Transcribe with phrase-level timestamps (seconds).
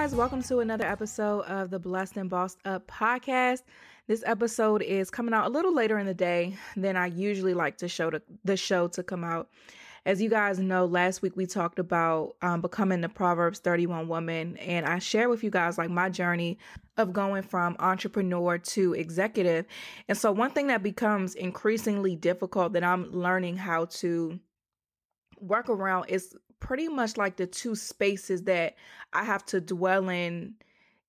[0.00, 3.62] Guys, welcome to another episode of the Blessed and Bossed Up podcast.
[4.08, 7.78] This episode is coming out a little later in the day than I usually like
[7.78, 9.50] to show to, the show to come out.
[10.04, 14.56] As you guys know, last week we talked about um, becoming the Proverbs 31 woman,
[14.56, 16.58] and I share with you guys like my journey
[16.96, 19.64] of going from entrepreneur to executive.
[20.08, 24.40] And so, one thing that becomes increasingly difficult that I'm learning how to
[25.40, 28.74] work around is pretty much like the two spaces that
[29.12, 30.54] I have to dwell in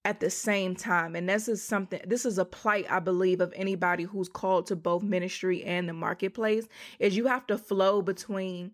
[0.04, 1.16] at the same time.
[1.16, 4.76] And this is something, this is a plight, I believe, of anybody who's called to
[4.76, 6.68] both ministry and the marketplace,
[7.00, 8.72] is you have to flow between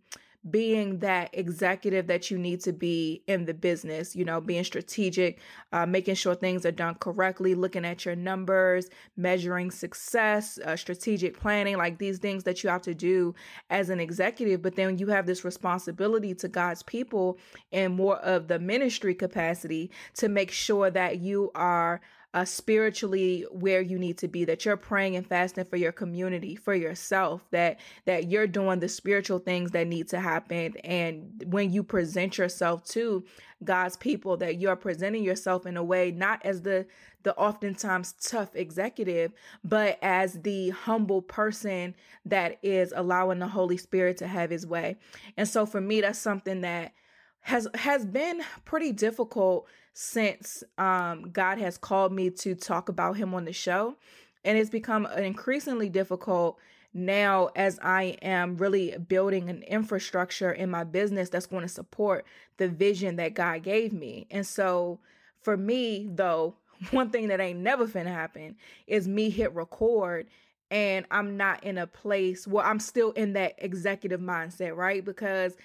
[0.49, 5.39] being that executive that you need to be in the business, you know, being strategic,
[5.71, 11.39] uh, making sure things are done correctly, looking at your numbers, measuring success, uh, strategic
[11.39, 13.35] planning, like these things that you have to do
[13.69, 14.63] as an executive.
[14.63, 17.37] But then you have this responsibility to God's people
[17.71, 22.01] and more of the ministry capacity to make sure that you are
[22.33, 26.55] uh, spiritually where you need to be that you're praying and fasting for your community
[26.55, 30.73] for yourself that that you're doing the spiritual things that need to happen.
[30.83, 33.25] And when you present yourself to
[33.63, 36.85] God's people that you're presenting yourself in a way not as the
[37.23, 41.93] the oftentimes tough executive but as the humble person
[42.25, 44.95] that is allowing the Holy Spirit to have his way.
[45.35, 46.93] And so for me that's something that
[47.41, 53.33] has has been pretty difficult since um, God has called me to talk about him
[53.33, 53.95] on the show.
[54.43, 56.57] And it's become increasingly difficult
[56.93, 62.25] now as I am really building an infrastructure in my business that's going to support
[62.57, 64.27] the vision that God gave me.
[64.31, 64.99] And so
[65.41, 66.55] for me, though,
[66.91, 68.55] one thing that ain't never finna happen
[68.87, 70.27] is me hit record
[70.71, 75.03] and I'm not in a place where I'm still in that executive mindset, right?
[75.03, 75.57] Because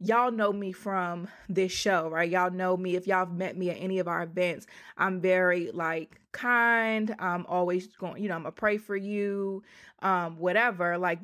[0.00, 2.30] y'all know me from this show, right?
[2.30, 4.66] Y'all know me if y'all have met me at any of our events.
[4.96, 7.14] I'm very like kind.
[7.18, 9.62] I'm always going, you know, I'm gonna pray for you,
[10.02, 10.98] um, whatever.
[10.98, 11.18] Like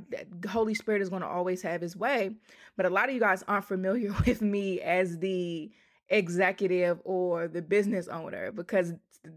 [0.49, 2.33] Holy Spirit is gonna always have his way.
[2.77, 5.71] But a lot of you guys aren't familiar with me as the
[6.09, 8.93] executive or the business owner because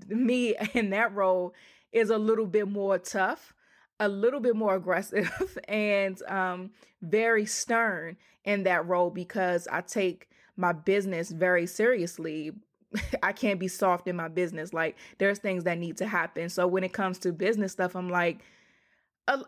[0.07, 1.53] me in that role
[1.91, 3.53] is a little bit more tough
[3.99, 10.29] a little bit more aggressive and um, very stern in that role because I take
[10.55, 12.51] my business very seriously.
[13.23, 14.73] I can't be soft in my business.
[14.73, 16.49] Like there's things that need to happen.
[16.49, 18.39] So when it comes to business stuff, I'm like,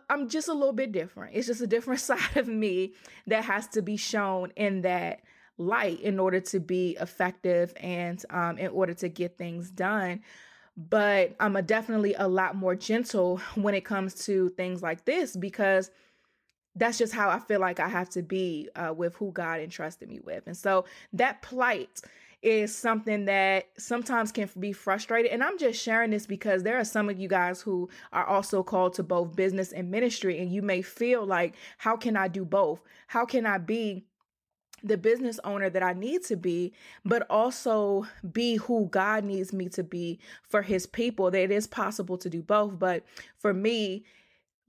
[0.10, 1.36] I'm just a little bit different.
[1.36, 2.94] It's just a different side of me
[3.28, 5.22] that has to be shown in that
[5.58, 10.22] light in order to be effective and um, in order to get things done
[10.88, 15.36] but I'm a definitely a lot more gentle when it comes to things like this
[15.36, 15.92] because
[16.76, 20.08] that's just how I feel like I have to be uh, with who God entrusted
[20.08, 20.44] me with.
[20.48, 22.02] And so that plight
[22.42, 25.32] is something that sometimes can be frustrated.
[25.32, 28.64] And I'm just sharing this because there are some of you guys who are also
[28.64, 32.46] called to both business and ministry, and you may feel like, how can I do
[32.46, 32.82] both?
[33.08, 34.06] How can I be
[34.84, 36.74] the business owner that I need to be,
[37.06, 41.32] but also be who God needs me to be for his people.
[41.32, 42.80] That it is possible to do both.
[42.80, 43.04] But
[43.38, 44.04] for me,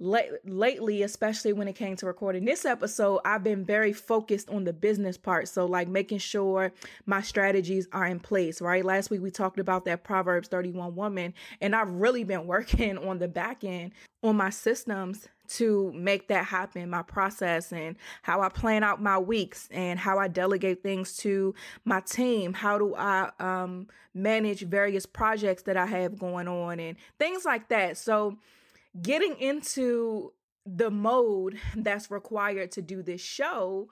[0.00, 4.72] lately, especially when it came to recording this episode, I've been very focused on the
[4.72, 5.48] business part.
[5.48, 6.72] So, like making sure
[7.04, 8.84] my strategies are in place, right?
[8.84, 13.18] Last week we talked about that Proverbs 31 woman, and I've really been working on
[13.18, 13.92] the back end
[14.22, 19.18] on my systems to make that happen, my process and how I plan out my
[19.18, 21.54] weeks and how I delegate things to
[21.84, 22.52] my team.
[22.52, 27.68] How do I um, manage various projects that I have going on and things like
[27.68, 27.96] that.
[27.96, 28.36] So,
[29.00, 30.32] getting into
[30.66, 33.88] the mode that's required to do this show,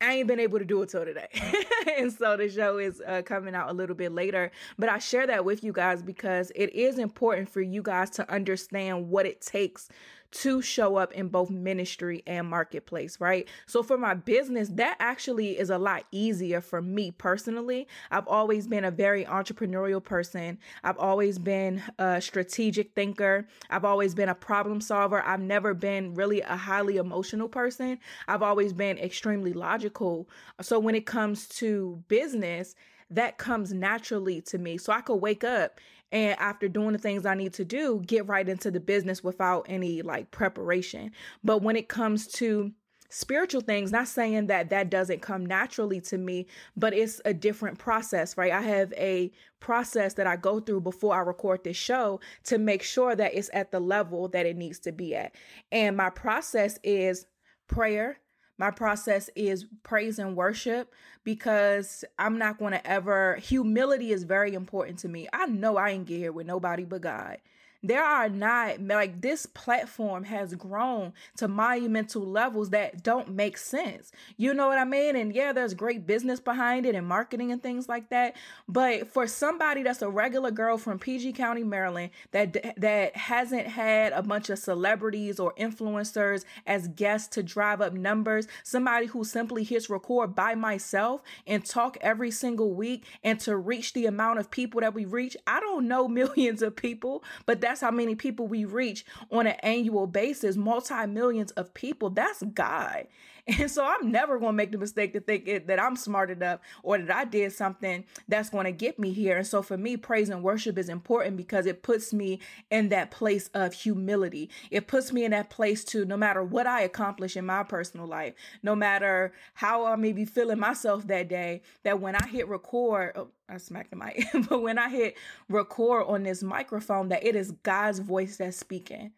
[0.00, 1.28] I ain't been able to do it till today.
[1.96, 4.50] and so the show is uh, coming out a little bit later.
[4.78, 8.30] But I share that with you guys because it is important for you guys to
[8.32, 9.88] understand what it takes
[10.32, 13.48] to show up in both ministry and marketplace, right?
[13.66, 17.86] So for my business, that actually is a lot easier for me personally.
[18.10, 20.58] I've always been a very entrepreneurial person.
[20.82, 23.46] I've always been a strategic thinker.
[23.70, 25.22] I've always been a problem solver.
[25.22, 27.98] I've never been really a highly emotional person.
[28.26, 30.28] I've always been extremely logical.
[30.60, 32.74] So when it comes to business,
[33.10, 34.78] that comes naturally to me.
[34.78, 35.78] So I could wake up
[36.12, 39.66] and after doing the things I need to do, get right into the business without
[39.68, 41.10] any like preparation.
[41.42, 42.70] But when it comes to
[43.08, 47.78] spiritual things, not saying that that doesn't come naturally to me, but it's a different
[47.78, 48.52] process, right?
[48.52, 49.30] I have a
[49.60, 53.50] process that I go through before I record this show to make sure that it's
[53.52, 55.34] at the level that it needs to be at.
[55.70, 57.26] And my process is
[57.68, 58.18] prayer,
[58.62, 60.94] my process is praise and worship
[61.24, 65.26] because I'm not going to ever, humility is very important to me.
[65.32, 67.38] I know I ain't get here with nobody but God
[67.82, 74.12] there are not like this platform has grown to monumental levels that don't make sense.
[74.36, 75.16] You know what I mean?
[75.16, 78.36] And yeah, there's great business behind it and marketing and things like that.
[78.68, 84.12] But for somebody that's a regular girl from PG County, Maryland, that that hasn't had
[84.12, 89.64] a bunch of celebrities or influencers as guests to drive up numbers, somebody who simply
[89.64, 94.50] hits record by myself and talk every single week and to reach the amount of
[94.50, 98.14] people that we reach, I don't know millions of people, but that that's how many
[98.14, 102.10] people we reach on an annual basis, multi millions of people.
[102.10, 103.06] That's God.
[103.58, 106.30] And so I'm never going to make the mistake to think it, that I'm smart
[106.30, 109.38] enough or that I did something that's going to get me here.
[109.38, 112.38] And so for me, praise and worship is important because it puts me
[112.70, 114.48] in that place of humility.
[114.70, 118.06] It puts me in that place to no matter what I accomplish in my personal
[118.06, 122.48] life, no matter how I may be feeling myself that day, that when I hit
[122.48, 125.16] record, oh, I smacked the mic, but when I hit
[125.48, 129.12] record on this microphone, that it is God's voice that's speaking.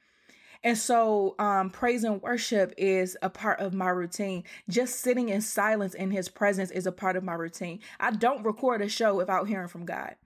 [0.64, 4.44] And so, um, praise and worship is a part of my routine.
[4.68, 7.80] Just sitting in silence in His presence is a part of my routine.
[8.00, 10.16] I don't record a show without hearing from God.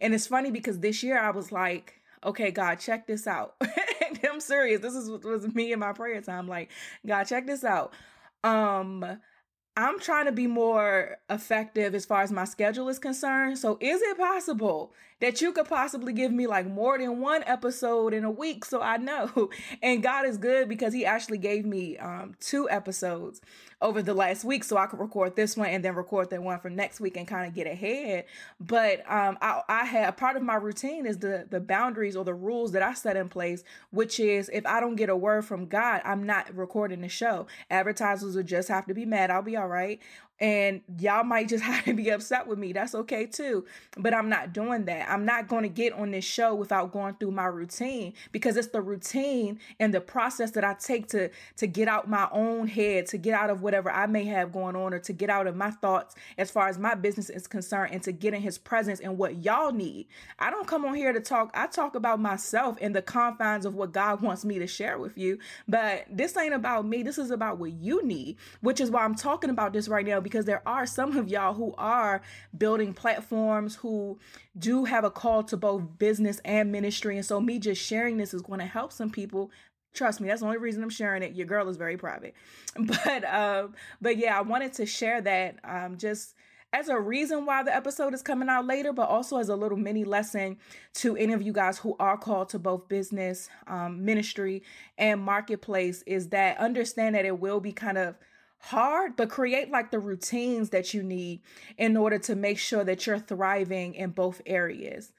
[0.00, 3.56] And it's funny because this year I was like, okay, God, check this out.
[4.30, 4.80] I'm serious.
[4.80, 6.48] This is was me in my prayer time.
[6.48, 6.70] Like,
[7.06, 7.92] God, check this out.
[8.44, 9.18] Um,
[9.76, 13.58] I'm trying to be more effective as far as my schedule is concerned.
[13.58, 14.92] So, is it possible
[15.22, 18.82] that you could possibly give me like more than one episode in a week so
[18.82, 19.50] I know?
[19.82, 23.40] And God is good because He actually gave me um, two episodes
[23.80, 26.58] over the last week so I could record this one and then record that one
[26.58, 28.24] for next week and kind of get ahead.
[28.60, 32.34] But um, I, I had part of my routine is the the boundaries or the
[32.34, 35.66] rules that I set in place, which is if I don't get a word from
[35.66, 37.46] God, I'm not recording the show.
[37.70, 39.30] Advertisers will just have to be mad.
[39.30, 40.00] I'll be all right
[40.42, 42.72] and y'all might just have to be upset with me.
[42.72, 43.64] That's okay too.
[43.96, 45.08] But I'm not doing that.
[45.08, 48.68] I'm not going to get on this show without going through my routine because it's
[48.68, 53.06] the routine and the process that I take to to get out my own head,
[53.06, 55.54] to get out of whatever I may have going on or to get out of
[55.54, 58.98] my thoughts as far as my business is concerned and to get in his presence
[58.98, 60.08] and what y'all need.
[60.40, 61.52] I don't come on here to talk.
[61.54, 65.16] I talk about myself in the confines of what God wants me to share with
[65.16, 65.38] you.
[65.68, 67.04] But this ain't about me.
[67.04, 70.20] This is about what you need, which is why I'm talking about this right now
[70.32, 72.22] because there are some of y'all who are
[72.56, 74.18] building platforms who
[74.58, 77.16] do have a call to both business and ministry.
[77.16, 79.50] And so, me just sharing this is going to help some people.
[79.92, 81.34] Trust me that's the only reason i'm sharing it.
[81.34, 82.34] Your girl is very private.
[82.74, 86.34] But um but yeah i wanted to share that um just
[86.72, 89.76] as a reason why the episode is coming out later, but also as a little
[89.76, 90.56] mini lesson
[90.94, 94.62] to any of you guys who are called to both business, um, ministry,
[94.96, 98.16] and marketplace, is that understand that it will be kind of
[98.62, 101.40] hard, but create like the routines that you need
[101.76, 105.12] in order to make sure that you're thriving in both areas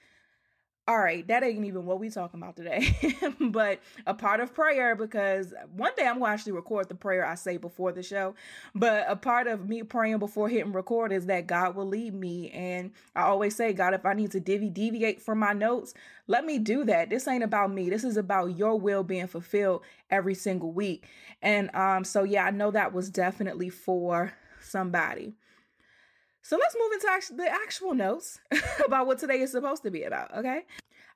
[0.85, 2.97] all right, that ain't even what we talking about today,
[3.39, 7.35] but a part of prayer because one day I'm gonna actually record the prayer I
[7.35, 8.35] say before the show.
[8.75, 12.51] But a part of me praying before hitting record is that God will lead me,
[12.51, 15.93] and I always say, God, if I need to divvy deviate from my notes,
[16.27, 17.09] let me do that.
[17.09, 17.89] This ain't about me.
[17.89, 21.05] This is about Your will being fulfilled every single week.
[21.41, 25.33] And um, so yeah, I know that was definitely for somebody.
[26.43, 28.39] So let's move into the actual notes
[28.85, 30.65] about what today is supposed to be about, okay?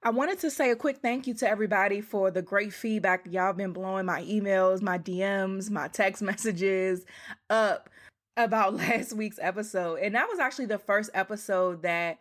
[0.02, 3.28] I wanted to say a quick thank you to everybody for the great feedback.
[3.30, 7.06] Y'all been blowing my emails, my DMs, my text messages
[7.50, 7.90] up
[8.38, 10.00] about last week's episode.
[10.00, 12.20] And that was actually the first episode that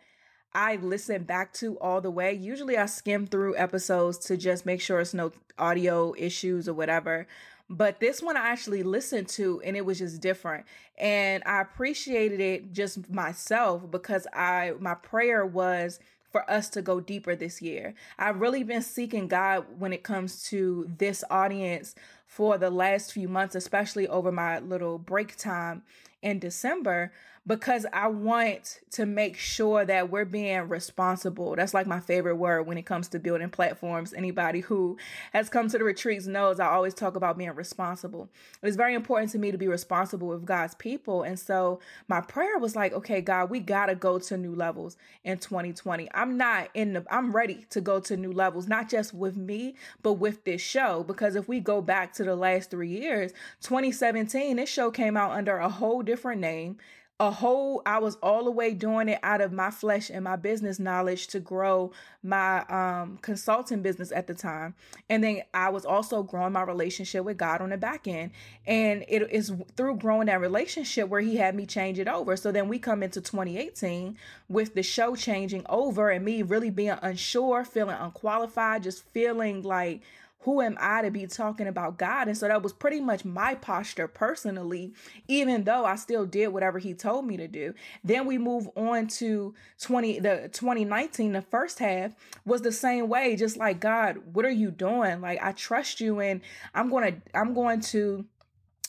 [0.53, 2.33] I listened back to all the way.
[2.33, 7.25] Usually I skim through episodes to just make sure it's no audio issues or whatever.
[7.69, 10.65] But this one I actually listened to and it was just different.
[10.97, 15.99] And I appreciated it just myself because I my prayer was
[16.31, 17.93] for us to go deeper this year.
[18.17, 21.95] I've really been seeking God when it comes to this audience
[22.25, 25.83] for the last few months, especially over my little break time
[26.21, 27.11] in December
[27.47, 31.55] because I want to make sure that we're being responsible.
[31.55, 34.13] That's like my favorite word when it comes to building platforms.
[34.13, 34.97] Anybody who
[35.31, 38.29] has come to the retreats knows I always talk about being responsible.
[38.61, 41.23] It's very important to me to be responsible with God's people.
[41.23, 44.97] And so my prayer was like, okay, God, we got to go to new levels
[45.23, 46.09] in 2020.
[46.13, 49.75] I'm not in the, I'm ready to go to new levels, not just with me,
[50.03, 51.05] but with this show.
[51.07, 55.31] Because if we go back to the last three years, 2017, this show came out
[55.31, 56.77] under a whole different name
[57.19, 60.35] a whole i was all the way doing it out of my flesh and my
[60.35, 64.75] business knowledge to grow my um consulting business at the time.
[65.09, 68.31] And then i was also growing my relationship with god on the back end.
[68.67, 72.35] And it is through growing that relationship where he had me change it over.
[72.35, 74.17] So then we come into 2018
[74.49, 80.01] with the show changing over and me really being unsure feeling unqualified just feeling like
[80.41, 82.27] who am I to be talking about God?
[82.27, 84.93] And so that was pretty much my posture personally,
[85.27, 87.73] even though I still did whatever he told me to do.
[88.03, 92.13] Then we move on to 20 the 2019, the first half
[92.45, 95.21] was the same way, just like God, what are you doing?
[95.21, 96.41] Like I trust you and
[96.73, 98.25] I'm gonna I'm going to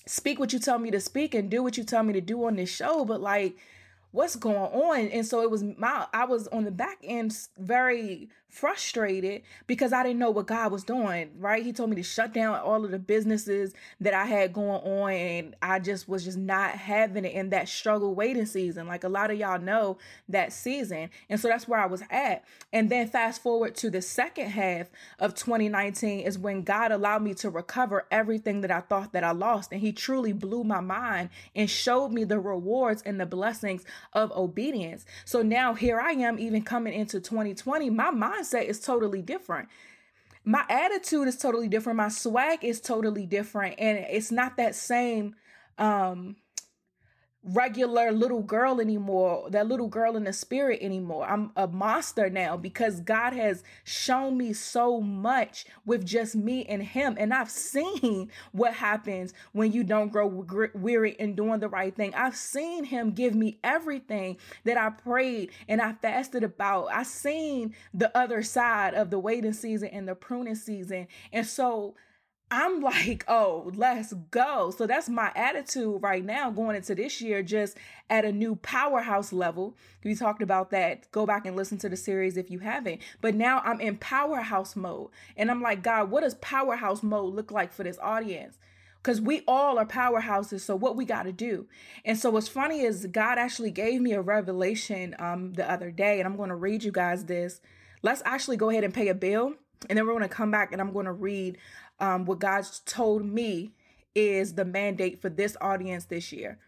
[0.06, 2.44] speak what you tell me to speak and do what you tell me to do
[2.46, 3.56] on this show, but like
[4.10, 8.28] what's going on and so it was my i was on the back end very
[8.48, 11.64] frustrated because i didn't know what god was doing right?
[11.64, 15.10] He told me to shut down all of the businesses that i had going on
[15.12, 18.86] and i just was just not having it in that struggle waiting season.
[18.86, 22.44] Like a lot of y'all know that season and so that's where i was at.
[22.72, 24.88] And then fast forward to the second half
[25.18, 29.30] of 2019 is when god allowed me to recover everything that i thought that i
[29.30, 33.84] lost and he truly blew my mind and showed me the rewards and the blessings
[34.12, 35.04] of obedience.
[35.24, 39.68] So now here I am, even coming into 2020, my mindset is totally different.
[40.44, 41.96] My attitude is totally different.
[41.96, 43.76] My swag is totally different.
[43.78, 45.34] And it's not that same
[45.78, 46.36] um
[47.52, 51.26] regular little girl anymore, that little girl in the spirit anymore.
[51.26, 56.82] I'm a monster now because God has shown me so much with just me and
[56.82, 57.16] Him.
[57.18, 60.26] And I've seen what happens when you don't grow
[60.74, 62.14] weary in doing the right thing.
[62.14, 66.88] I've seen Him give me everything that I prayed and I fasted about.
[66.92, 71.08] I've seen the other side of the waiting season and the pruning season.
[71.32, 71.94] And so,
[72.50, 74.72] I'm like, oh, let's go.
[74.76, 77.76] So that's my attitude right now going into this year, just
[78.10, 79.76] at a new powerhouse level.
[80.04, 81.10] We talked about that.
[81.12, 83.02] Go back and listen to the series if you haven't.
[83.20, 85.10] But now I'm in powerhouse mode.
[85.36, 88.58] And I'm like, God, what does powerhouse mode look like for this audience?
[89.02, 90.60] Because we all are powerhouses.
[90.60, 91.66] So what we got to do.
[92.04, 96.18] And so what's funny is God actually gave me a revelation um, the other day.
[96.18, 97.60] And I'm going to read you guys this.
[98.02, 99.54] Let's actually go ahead and pay a bill.
[99.88, 101.58] And then we're going to come back and I'm going to read
[102.00, 103.72] um, what God's told me
[104.14, 106.58] is the mandate for this audience this year.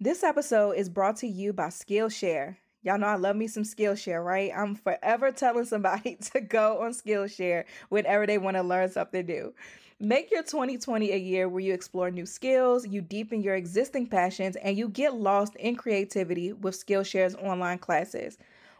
[0.00, 2.56] This episode is brought to you by Skillshare.
[2.82, 4.52] Y'all know I love me some Skillshare, right?
[4.54, 9.54] I'm forever telling somebody to go on Skillshare whenever they want to learn something new.
[10.00, 14.56] Make your 2020 a year where you explore new skills, you deepen your existing passions,
[14.56, 18.36] and you get lost in creativity with Skillshare's online classes.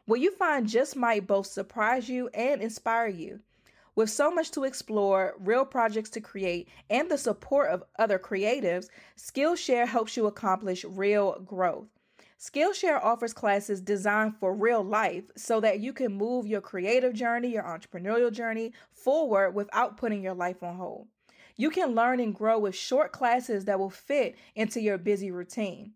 [0.06, 3.40] What you find just might both surprise you and inspire you.
[3.97, 8.89] With so much to explore, real projects to create, and the support of other creatives,
[9.17, 11.87] Skillshare helps you accomplish real growth.
[12.39, 17.49] Skillshare offers classes designed for real life so that you can move your creative journey,
[17.49, 21.07] your entrepreneurial journey forward without putting your life on hold.
[21.57, 25.93] You can learn and grow with short classes that will fit into your busy routine.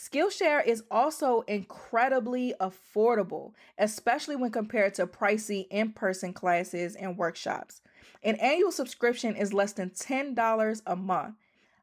[0.00, 7.82] Skillshare is also incredibly affordable, especially when compared to pricey in person classes and workshops.
[8.22, 11.34] An annual subscription is less than $10 a month.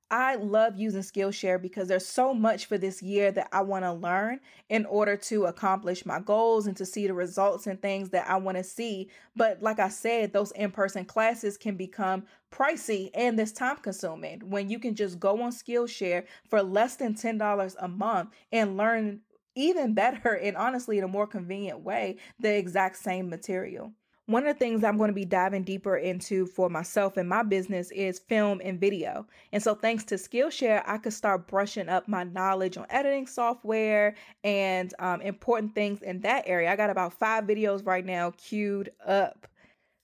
[0.10, 3.92] I love using Skillshare because there's so much for this year that I want to
[3.92, 8.30] learn in order to accomplish my goals and to see the results and things that
[8.30, 9.10] I want to see.
[9.36, 12.24] But like I said, those in person classes can become
[12.54, 17.14] pricey and this time consuming when you can just go on Skillshare for less than
[17.14, 19.20] $10 a month and learn
[19.56, 23.92] even better and honestly in a more convenient way the exact same material.
[24.27, 27.43] One of the things I'm going to be diving deeper into for myself and my
[27.43, 29.25] business is film and video.
[29.53, 34.15] And so, thanks to Skillshare, I could start brushing up my knowledge on editing software
[34.43, 36.69] and um, important things in that area.
[36.69, 39.48] I got about five videos right now queued up.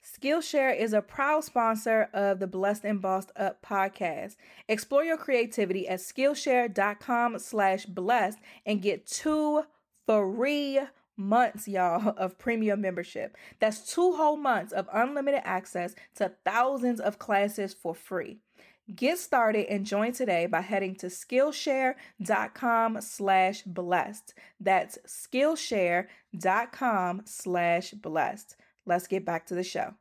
[0.06, 4.38] Skillshare is a proud sponsor of the Blessed and Bossed Up podcast.
[4.70, 9.64] Explore your creativity at Skillshare.com slash blessed and get two
[10.06, 10.80] free
[11.18, 13.36] months, y'all, of premium membership.
[13.60, 18.40] That's two whole months of unlimited access to thousands of classes for free.
[18.94, 24.34] Get started and join today by heading to Skillshare.com slash blessed.
[24.60, 28.58] That's Skillshare.com slash blessed.
[28.86, 29.94] Let's get back to the show.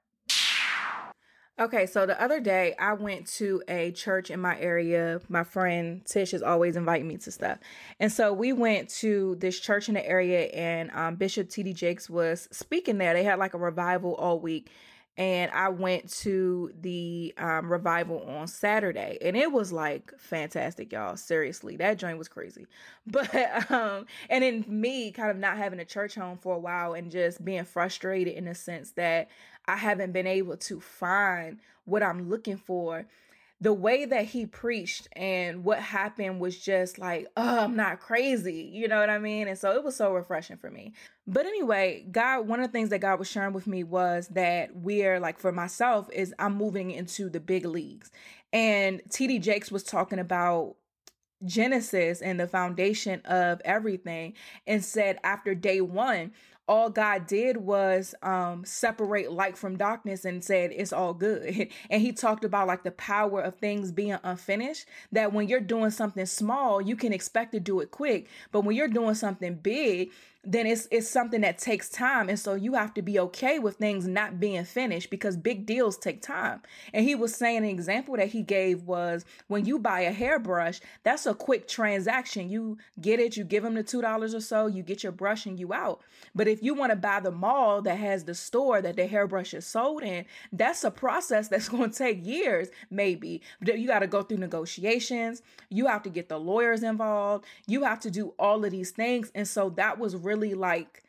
[1.62, 5.20] Okay, so the other day I went to a church in my area.
[5.28, 7.58] My friend Tish is always inviting me to stuff.
[8.00, 11.72] And so we went to this church in the area, and um, Bishop T.D.
[11.74, 13.14] Jakes was speaking there.
[13.14, 14.72] They had like a revival all week.
[15.18, 21.16] And I went to the um, revival on Saturday, and it was like fantastic, y'all.
[21.16, 22.66] Seriously, that joint was crazy.
[23.06, 26.94] But, um, and then me kind of not having a church home for a while
[26.94, 29.28] and just being frustrated in the sense that
[29.66, 33.06] I haven't been able to find what I'm looking for.
[33.62, 38.68] The way that he preached and what happened was just like, oh, I'm not crazy.
[38.72, 39.46] You know what I mean?
[39.46, 40.94] And so it was so refreshing for me.
[41.28, 44.74] But anyway, God, one of the things that God was sharing with me was that
[44.74, 48.10] we're like, for myself, is I'm moving into the big leagues.
[48.52, 50.74] And TD Jakes was talking about
[51.44, 54.34] Genesis and the foundation of everything
[54.66, 56.32] and said after day one,
[56.68, 61.68] all God did was um, separate light from darkness and said it's all good.
[61.90, 65.90] And he talked about like the power of things being unfinished, that when you're doing
[65.90, 68.28] something small, you can expect to do it quick.
[68.52, 70.12] But when you're doing something big,
[70.44, 72.28] then it's it's something that takes time.
[72.28, 75.96] And so you have to be okay with things not being finished because big deals
[75.96, 76.62] take time.
[76.92, 80.80] And he was saying an example that he gave was when you buy a hairbrush
[81.04, 82.50] that's a quick transaction.
[82.50, 85.46] You get it you give them the two dollars or so you get your brush
[85.46, 86.00] and you out.
[86.34, 89.54] But if you want to buy the mall that has the store that the hairbrush
[89.54, 93.42] is sold in that's a process that's going to take years maybe.
[93.64, 95.42] You got to go through negotiations.
[95.68, 97.44] You have to get the lawyers involved.
[97.68, 99.30] You have to do all of these things.
[99.36, 101.02] And so that was really really like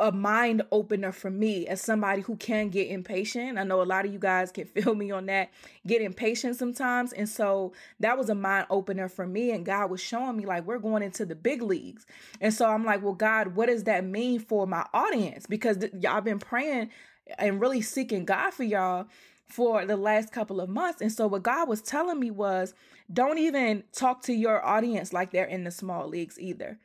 [0.00, 3.56] a mind opener for me as somebody who can get impatient.
[3.56, 5.50] I know a lot of you guys can feel me on that,
[5.86, 7.12] get impatient sometimes.
[7.12, 9.52] And so that was a mind opener for me.
[9.52, 12.04] And God was showing me, like, we're going into the big leagues.
[12.40, 15.46] And so I'm like, well, God, what does that mean for my audience?
[15.46, 16.90] Because th- y'all been praying
[17.38, 19.06] and really seeking God for y'all
[19.46, 21.00] for the last couple of months.
[21.00, 22.74] And so what God was telling me was,
[23.12, 26.78] don't even talk to your audience like they're in the small leagues either.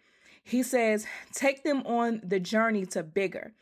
[0.44, 3.54] He says, take them on the journey to bigger.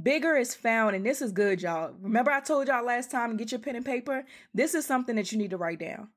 [0.00, 1.94] Bigger is found, and this is good, y'all.
[2.00, 4.24] Remember, I told y'all last time, get your pen and paper?
[4.54, 6.08] This is something that you need to write down.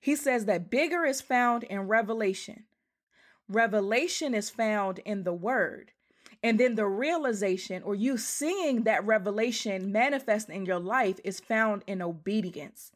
[0.00, 2.64] He says that bigger is found in revelation.
[3.48, 5.90] Revelation is found in the word.
[6.44, 11.82] And then the realization or you seeing that revelation manifest in your life is found
[11.86, 12.91] in obedience.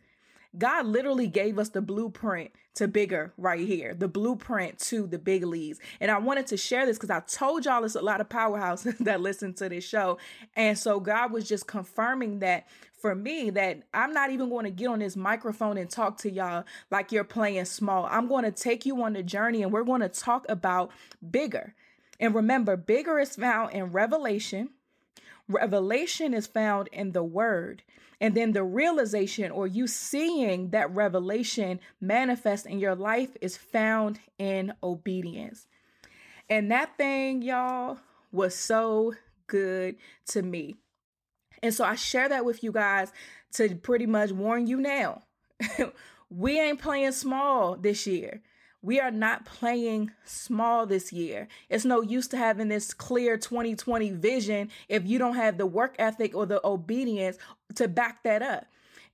[0.59, 5.45] God literally gave us the blueprint to bigger right here, the blueprint to the big
[5.45, 5.79] leagues.
[6.01, 8.99] And I wanted to share this because I told y'all it's a lot of powerhouses
[9.01, 10.19] that listen to this show.
[10.55, 12.67] And so God was just confirming that
[13.01, 16.31] for me that I'm not even going to get on this microphone and talk to
[16.31, 18.07] y'all like you're playing small.
[18.11, 20.91] I'm going to take you on the journey and we're going to talk about
[21.31, 21.75] bigger.
[22.19, 24.71] And remember, bigger is found in Revelation.
[25.49, 27.83] Revelation is found in the word.
[28.21, 34.19] And then the realization or you seeing that revelation manifest in your life is found
[34.39, 35.67] in obedience.
[36.49, 37.99] And that thing, y'all,
[38.33, 39.15] was so
[39.47, 39.97] good
[40.29, 40.77] to me.
[41.63, 43.13] And so I share that with you guys
[43.55, 45.23] to pretty much warn you now.
[46.31, 48.43] we ain't playing small this year.
[48.87, 51.49] We are not playing small this year.
[51.69, 55.97] It's no use to having this clear 2020 vision if you don't have the work
[55.99, 57.37] ethic or the obedience
[57.75, 58.67] to back that up.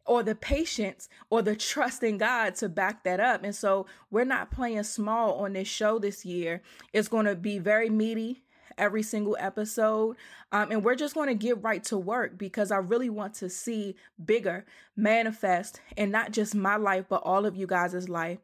[0.05, 3.45] or the patience or the trust in God to back that up.
[3.45, 6.61] And so we're not playing small on this show this year.
[6.93, 8.43] It's going to be very meaty
[8.77, 10.17] every single episode.
[10.51, 13.49] Um, and we're just going to get right to work because I really want to
[13.49, 18.39] see bigger manifest in not just my life, but all of you guys' life.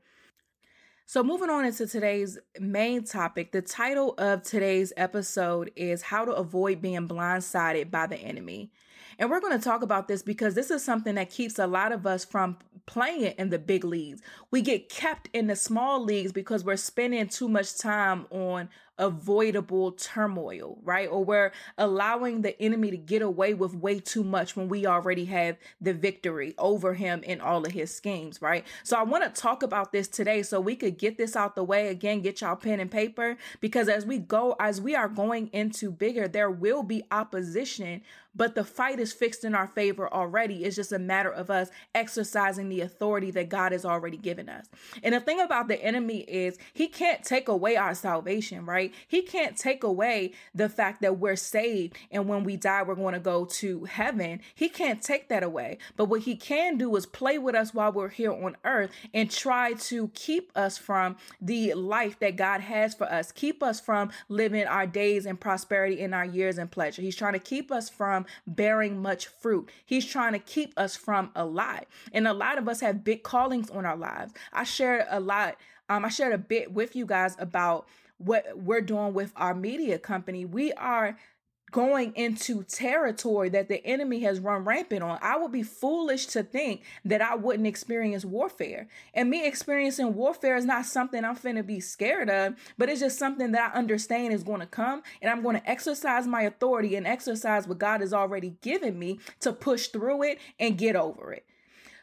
[1.11, 6.33] So, moving on into today's main topic, the title of today's episode is How to
[6.33, 8.71] Avoid Being Blindsided by the Enemy.
[9.19, 11.93] And we're going to talk about this because this is something that keeps a lot
[11.93, 14.21] of us from playing in the big leagues.
[14.51, 19.93] We get kept in the small leagues because we're spending too much time on avoidable
[19.93, 21.09] turmoil, right?
[21.09, 25.27] Or we're allowing the enemy to get away with way too much when we already
[25.27, 28.67] have the victory over him in all of his schemes, right?
[28.83, 31.65] So I want to talk about this today so we could get this out the
[31.65, 35.49] way again, get y'all pen and paper because as we go as we are going
[35.53, 38.03] into bigger, there will be opposition,
[38.39, 40.65] but the fight is fixed in our favor already.
[40.65, 44.67] It's just a matter of us exercising the authority that God has already given us.
[45.03, 48.95] And the thing about the enemy is he can't take away our salvation, right?
[49.07, 53.15] He can't take away the fact that we're saved and when we die, we're going
[53.15, 54.41] to go to heaven.
[54.55, 55.79] He can't take that away.
[55.97, 59.31] But what he can do is play with us while we're here on earth and
[59.31, 64.11] try to keep us from the life that God has for us, keep us from
[64.29, 67.03] living our days in prosperity in our years in pleasure.
[67.03, 69.71] He's trying to keep us from bearing much fruit.
[69.85, 71.85] He's trying to keep us from a lie.
[72.13, 74.33] And a lot of us have big callings on our lives.
[74.53, 75.57] I shared a lot
[75.89, 77.87] um, I shared a bit with you guys about
[78.19, 80.45] what we're doing with our media company.
[80.45, 81.17] We are
[81.71, 85.19] going into territory that the enemy has run rampant on.
[85.23, 88.89] I would be foolish to think that I wouldn't experience warfare.
[89.15, 93.19] And me experiencing warfare is not something I'm finna be scared of, but it's just
[93.19, 95.03] something that I understand is going to come.
[95.21, 99.19] And I'm going to exercise my authority and exercise what God has already given me
[99.41, 101.45] to push through it and get over it.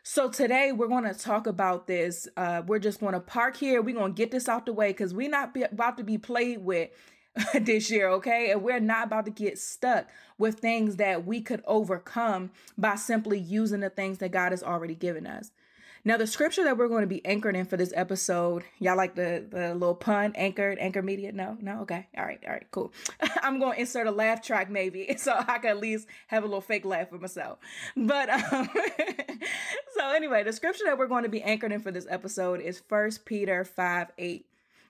[0.07, 2.27] So today we're going to talk about this.
[2.37, 3.81] Uh, we're just going to park here.
[3.81, 6.19] We're going to get this out the way because we're not be, about to be
[6.19, 6.91] played with
[7.61, 8.51] this year, okay?
[8.51, 13.39] And we're not about to get stuck with things that we could overcome by simply
[13.39, 15.51] using the things that God has already given us.
[16.07, 19.15] Now, the scripture that we're going to be anchored in for this episode, y'all like
[19.15, 21.31] the, the little pun, anchored, anchor media?
[21.31, 22.07] No, no, okay.
[22.15, 22.93] All right, all right, cool.
[23.41, 26.45] I'm going to insert a laugh track maybe so I can at least have a
[26.45, 27.57] little fake laugh for myself.
[27.97, 28.69] But um,
[29.97, 32.79] so, anyway, the scripture that we're going to be anchored in for this episode is
[32.87, 34.45] First Peter 5 8.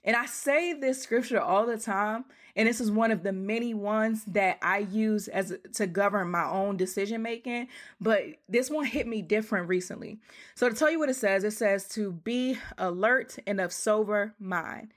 [0.05, 3.73] And I say this scripture all the time, and this is one of the many
[3.73, 7.67] ones that I use as to govern my own decision making,
[7.99, 10.19] but this one hit me different recently.
[10.53, 14.35] So to tell you what it says, it says to be alert and of sober
[14.39, 14.93] mind.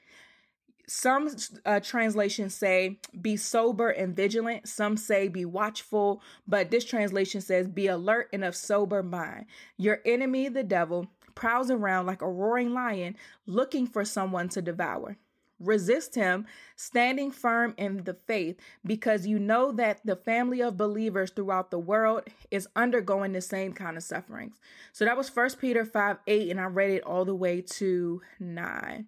[0.89, 1.29] Some
[1.67, 4.67] uh, translations say be sober and vigilant.
[4.67, 9.45] Some say be watchful, but this translation says be alert and of sober mind.
[9.77, 15.19] Your enemy, the devil, prowls around like a roaring lion looking for someone to devour.
[15.61, 21.33] Resist him, standing firm in the faith, because you know that the family of believers
[21.33, 24.57] throughout the world is undergoing the same kind of sufferings.
[24.93, 28.23] So that was first Peter 5 8, and I read it all the way to
[28.41, 29.07] 9.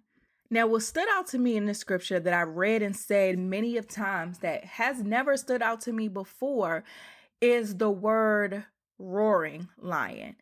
[0.53, 3.77] Now, what stood out to me in the scripture that I've read and said many
[3.77, 6.83] of times that has never stood out to me before
[7.39, 8.65] is the word
[8.99, 10.35] roaring lion.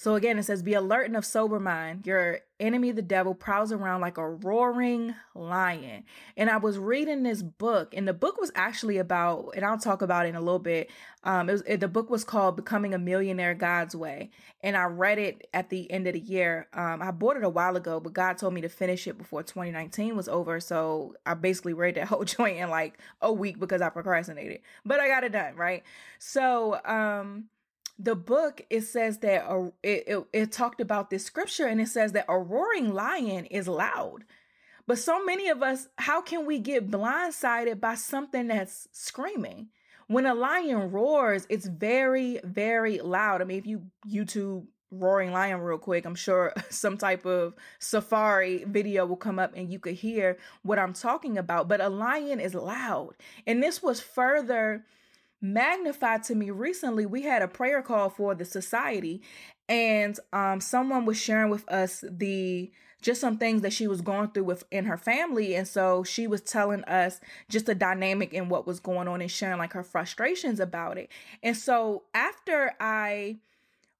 [0.00, 2.06] So again, it says, Be alert and of sober mind.
[2.06, 6.04] Your enemy, the devil, prowls around like a roaring lion.
[6.38, 10.00] And I was reading this book, and the book was actually about, and I'll talk
[10.00, 10.90] about it in a little bit.
[11.22, 14.30] Um, it was, it, the book was called Becoming a Millionaire God's Way.
[14.62, 16.68] And I read it at the end of the year.
[16.72, 19.42] Um, I bought it a while ago, but God told me to finish it before
[19.42, 20.60] 2019 was over.
[20.60, 24.60] So I basically read that whole joint in like a week because I procrastinated.
[24.82, 25.82] But I got it done, right?
[26.18, 27.50] So, um,
[28.02, 31.88] the book it says that a, it, it, it talked about this scripture and it
[31.88, 34.24] says that a roaring lion is loud.
[34.86, 39.68] But so many of us how can we get blindsided by something that's screaming?
[40.06, 43.42] When a lion roars it's very very loud.
[43.42, 48.64] I mean if you youtube roaring lion real quick i'm sure some type of safari
[48.64, 51.68] video will come up and you could hear what i'm talking about.
[51.68, 53.10] But a lion is loud.
[53.46, 54.86] And this was further
[55.40, 57.06] magnified to me recently.
[57.06, 59.22] We had a prayer call for the society,
[59.68, 62.70] and um, someone was sharing with us the
[63.02, 66.26] just some things that she was going through with in her family and so she
[66.26, 69.82] was telling us just the dynamic and what was going on and sharing like her
[69.82, 71.08] frustrations about it
[71.42, 73.38] and so after i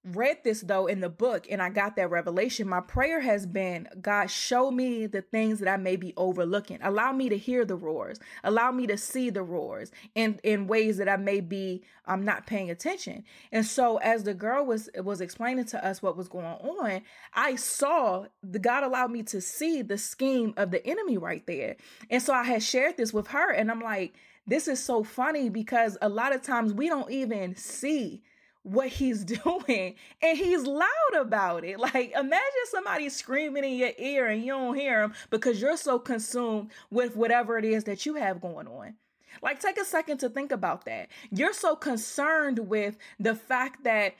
[0.04, 3.86] read this though in the book and I got that revelation, my prayer has been
[4.00, 6.78] God, show me the things that I may be overlooking.
[6.82, 8.18] Allow me to hear the roars.
[8.42, 12.24] Allow me to see the roars in, in ways that I may be I'm um,
[12.24, 13.24] not paying attention.
[13.52, 17.02] And so as the girl was was explaining to us what was going on,
[17.34, 21.76] I saw the God allowed me to see the scheme of the enemy right there.
[22.08, 24.14] And so I had shared this with her and I'm like,
[24.46, 28.22] this is so funny because a lot of times we don't even see
[28.62, 31.78] what he's doing and he's loud about it.
[31.78, 35.98] Like imagine somebody screaming in your ear and you don't hear him because you're so
[35.98, 38.94] consumed with whatever it is that you have going on.
[39.42, 41.08] Like take a second to think about that.
[41.30, 44.14] You're so concerned with the fact that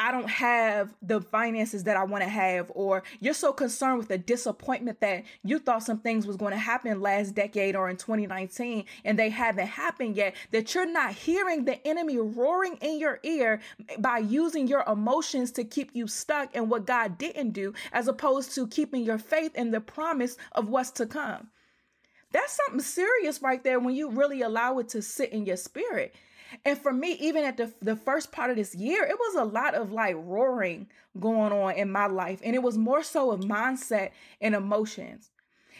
[0.00, 4.08] I don't have the finances that I want to have, or you're so concerned with
[4.08, 7.96] the disappointment that you thought some things was going to happen last decade or in
[7.96, 13.20] 2019 and they haven't happened yet, that you're not hearing the enemy roaring in your
[13.22, 13.60] ear
[14.00, 18.52] by using your emotions to keep you stuck in what God didn't do, as opposed
[18.56, 21.50] to keeping your faith in the promise of what's to come.
[22.32, 26.16] That's something serious right there when you really allow it to sit in your spirit.
[26.64, 29.44] And for me, even at the, the first part of this year, it was a
[29.44, 30.88] lot of like roaring
[31.18, 32.40] going on in my life.
[32.44, 35.30] And it was more so of mindset and emotions.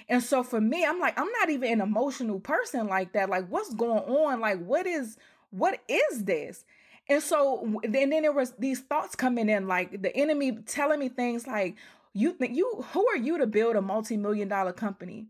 [0.09, 3.31] And so for me, I'm like, I'm not even an emotional person like that.
[3.31, 4.41] Like, what's going on?
[4.41, 5.17] Like, what is
[5.51, 6.65] what is this?
[7.09, 11.09] And so and then there was these thoughts coming in, like the enemy telling me
[11.09, 11.77] things like,
[12.13, 15.27] you think you who are you to build a multi-million dollar company?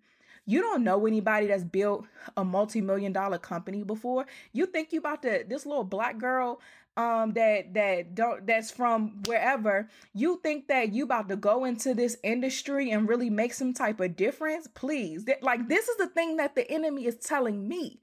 [0.47, 4.27] You don't know anybody that's built a multi-million dollar company before.
[4.53, 6.61] You think you about to this little black girl
[6.97, 11.93] um that that don't that's from wherever you think that you about to go into
[11.93, 16.07] this industry and really make some type of difference please that, like this is the
[16.07, 17.99] thing that the enemy is telling me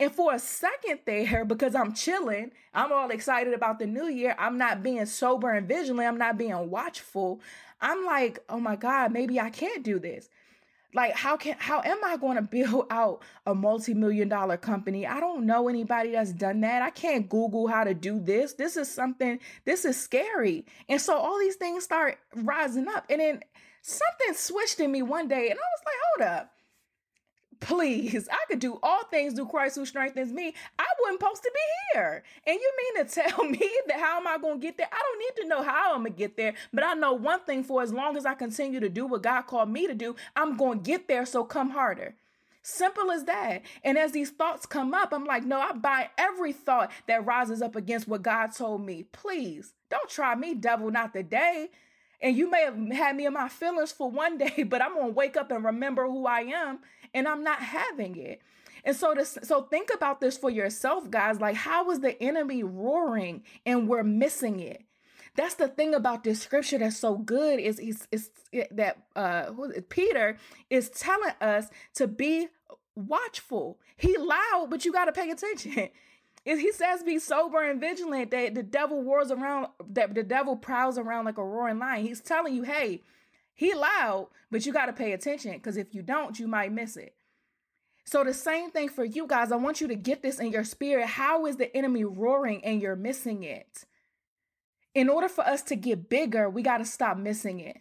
[0.00, 4.34] and for a second there, because I'm chilling, I'm all excited about the new year.
[4.38, 6.08] I'm not being sober and vigilant.
[6.08, 7.40] I'm not being watchful.
[7.80, 10.28] I'm like, oh my God, maybe I can't do this
[10.94, 15.06] like how can how am i going to build out a multi-million dollar company?
[15.06, 16.82] I don't know anybody that's done that.
[16.82, 18.54] I can't google how to do this.
[18.54, 20.64] This is something this is scary.
[20.88, 23.04] And so all these things start rising up.
[23.10, 23.40] And then
[23.84, 26.53] something switched in me one day and i was like hold up
[27.64, 30.54] please, I could do all things through Christ who strengthens me.
[30.78, 31.60] I wasn't supposed to be
[31.98, 32.22] here.
[32.46, 34.88] And you mean to tell me that how am I going to get there?
[34.92, 37.40] I don't need to know how I'm going to get there, but I know one
[37.40, 40.14] thing for as long as I continue to do what God called me to do,
[40.36, 41.26] I'm going to get there.
[41.26, 42.14] So come harder.
[42.62, 43.62] Simple as that.
[43.82, 47.60] And as these thoughts come up, I'm like, no, I buy every thought that rises
[47.60, 49.04] up against what God told me.
[49.12, 51.68] Please don't try me, devil, not today.
[52.22, 55.08] And you may have had me in my feelings for one day, but I'm going
[55.08, 56.78] to wake up and remember who I am
[57.14, 58.42] and I'm not having it.
[58.84, 62.62] And so this so think about this for yourself guys, like how is the enemy
[62.62, 64.82] roaring and we're missing it?
[65.36, 68.30] That's the thing about this scripture that's so good is is, is
[68.70, 69.52] that uh
[69.88, 70.36] Peter
[70.68, 72.48] is telling us to be
[72.94, 73.78] watchful.
[73.96, 75.88] He loud, but you got to pay attention.
[76.44, 80.98] he says be sober and vigilant that the devil wars around that the devil prowls
[80.98, 83.00] around like a roaring lion he's telling you hey
[83.54, 86.96] he loud but you got to pay attention because if you don't you might miss
[86.96, 87.14] it
[88.04, 90.64] so the same thing for you guys i want you to get this in your
[90.64, 93.84] spirit how is the enemy roaring and you're missing it
[94.94, 97.78] in order for us to get bigger we got to stop missing it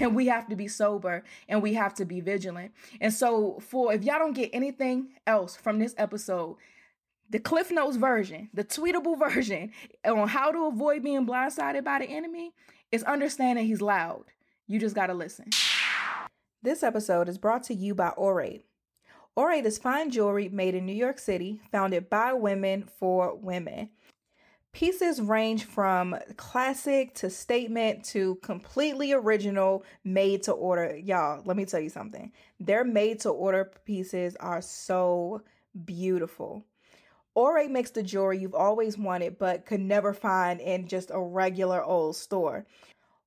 [0.00, 2.72] and we have to be sober and we have to be vigilant.
[3.00, 6.56] And so, for if y'all don't get anything else from this episode,
[7.30, 9.72] the Cliff Notes version, the tweetable version
[10.04, 12.52] on how to avoid being blindsided by the enemy
[12.92, 14.24] is understanding he's loud.
[14.68, 15.50] You just got to listen.
[16.60, 18.62] This episode is brought to you by Aurate.
[19.38, 23.90] Aurate is fine jewelry made in New York City, founded by women for women.
[24.72, 30.96] Pieces range from classic to statement to completely original, made to order.
[30.96, 32.32] Y'all, let me tell you something.
[32.58, 35.42] Their made to order pieces are so
[35.84, 36.64] beautiful.
[37.36, 41.84] Aurate makes the jewelry you've always wanted but could never find in just a regular
[41.84, 42.66] old store.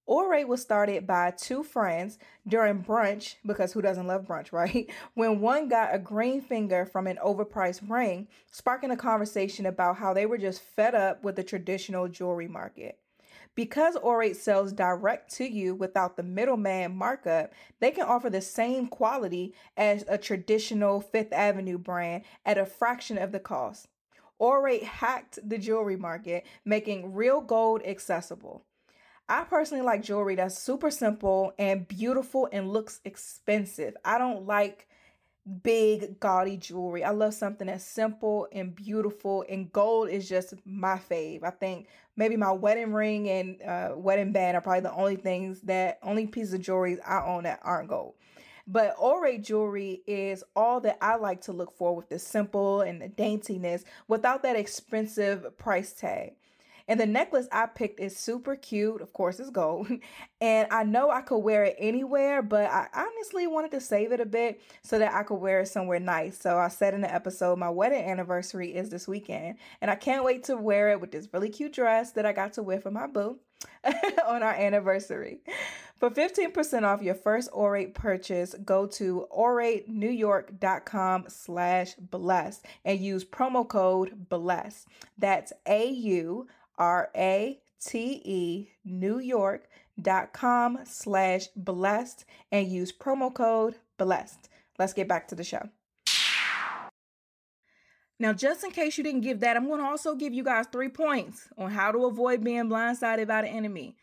[0.09, 2.17] Aurate was started by two friends
[2.47, 4.89] during brunch, because who doesn't love brunch, right?
[5.13, 10.13] When one got a green finger from an overpriced ring, sparking a conversation about how
[10.13, 12.97] they were just fed up with the traditional jewelry market.
[13.53, 18.87] Because Aurate sells direct to you without the middleman markup, they can offer the same
[18.87, 23.87] quality as a traditional Fifth Avenue brand at a fraction of the cost.
[24.41, 28.63] Aurate hacked the jewelry market, making real gold accessible.
[29.29, 33.95] I personally like jewelry that's super simple and beautiful and looks expensive.
[34.03, 34.87] I don't like
[35.63, 37.03] big, gaudy jewelry.
[37.03, 41.43] I love something that's simple and beautiful, and gold is just my fave.
[41.43, 45.61] I think maybe my wedding ring and uh, wedding band are probably the only things
[45.61, 48.15] that, only pieces of jewelry I own that aren't gold.
[48.65, 53.01] But Aurate jewelry is all that I like to look for with the simple and
[53.01, 56.33] the daintiness without that expensive price tag.
[56.89, 58.99] And the necklace I picked is super cute.
[58.99, 59.87] Of course, it's gold.
[60.41, 64.21] And I know I could wear it anywhere, but I honestly wanted to save it
[64.21, 66.39] a bit so that I could wear it somewhere nice.
[66.39, 69.57] So I said in the episode, my wedding anniversary is this weekend.
[69.81, 72.53] And I can't wait to wear it with this really cute dress that I got
[72.53, 73.37] to wear for my boo
[74.25, 75.41] on our anniversary.
[75.99, 83.67] For 15% off your first Aurate purchase, go to auratenewyork.com slash bless and use promo
[83.67, 84.85] code bless.
[85.17, 86.47] That's A-U
[86.79, 89.67] R A T E New York
[90.01, 94.49] dot com slash blessed and use promo code blessed.
[94.79, 95.69] Let's get back to the show.
[98.21, 100.65] Now, just in case you didn't give that, I'm going to also give you guys
[100.71, 103.95] three points on how to avoid being blindsided by the enemy.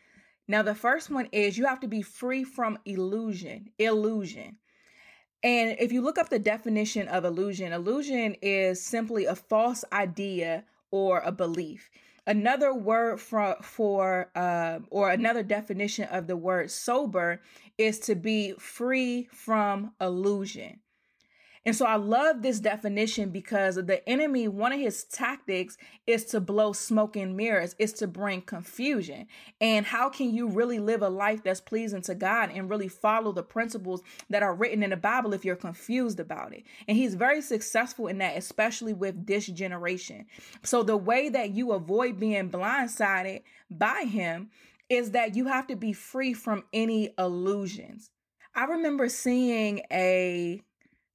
[0.47, 3.69] Now, the first one is you have to be free from illusion.
[3.77, 4.57] Illusion.
[5.43, 10.63] And if you look up the definition of illusion, illusion is simply a false idea
[10.89, 11.91] or a belief.
[12.27, 17.41] Another word for, for uh, or another definition of the word sober
[17.77, 20.81] is to be free from illusion.
[21.67, 25.77] And so I love this definition because the enemy, one of his tactics
[26.07, 29.27] is to blow smoke and mirrors, is to bring confusion.
[29.59, 33.33] And how can you really live a life that's pleasing to God and really follow
[33.33, 36.63] the principles that are written in the Bible if you're confused about it?
[36.87, 40.25] And he's very successful in that, especially with this generation.
[40.63, 44.51] So the way that you avoid being blindsided by him
[44.87, 48.09] is that you have to be free from any illusions.
[48.55, 50.63] I remember seeing a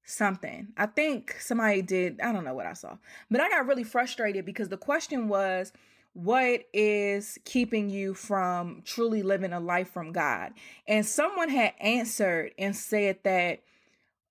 [0.05, 0.69] something.
[0.77, 2.97] I think somebody did, I don't know what I saw,
[3.31, 5.73] but I got really frustrated because the question was,
[6.15, 10.53] what is keeping you from truly living a life from God?
[10.87, 13.61] And someone had answered and said that,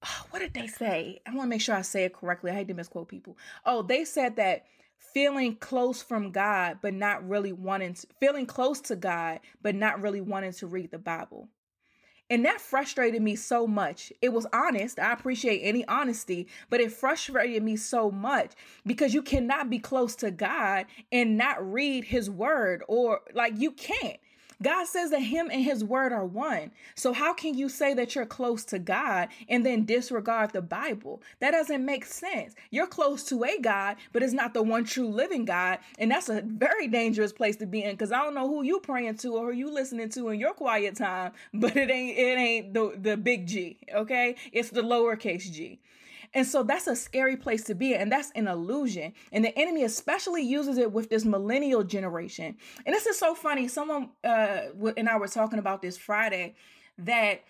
[0.04, 1.22] oh, what did they say?
[1.26, 2.52] I want to make sure I say it correctly.
[2.52, 3.38] I hate to misquote people.
[3.66, 4.66] Oh, they said that
[5.14, 10.02] feeling close from God, but not really wanting to, feeling close to God, but not
[10.02, 11.50] really wanting to read the Bible.
[12.32, 14.14] And that frustrated me so much.
[14.22, 14.98] It was honest.
[15.00, 18.54] I appreciate any honesty, but it frustrated me so much
[18.86, 23.72] because you cannot be close to God and not read his word or like you
[23.72, 24.18] can't.
[24.62, 26.72] God says that him and his word are one.
[26.96, 31.22] So how can you say that you're close to God and then disregard the Bible?
[31.40, 32.56] That doesn't make sense.
[32.70, 35.80] You're close to a God, but it's not the one true living God.
[35.98, 38.80] And that's a very dangerous place to be in because I don't know who you're
[38.80, 42.38] praying to or who you're listening to in your quiet time, but it ain't it
[42.38, 44.36] ain't the, the big G, okay?
[44.52, 45.80] It's the lowercase G.
[46.34, 47.94] And so that's a scary place to be.
[47.94, 49.14] And that's an illusion.
[49.32, 52.56] And the enemy especially uses it with this millennial generation.
[52.86, 53.68] And this is so funny.
[53.68, 54.62] Someone uh,
[54.96, 56.56] and I were talking about this Friday
[57.00, 57.42] that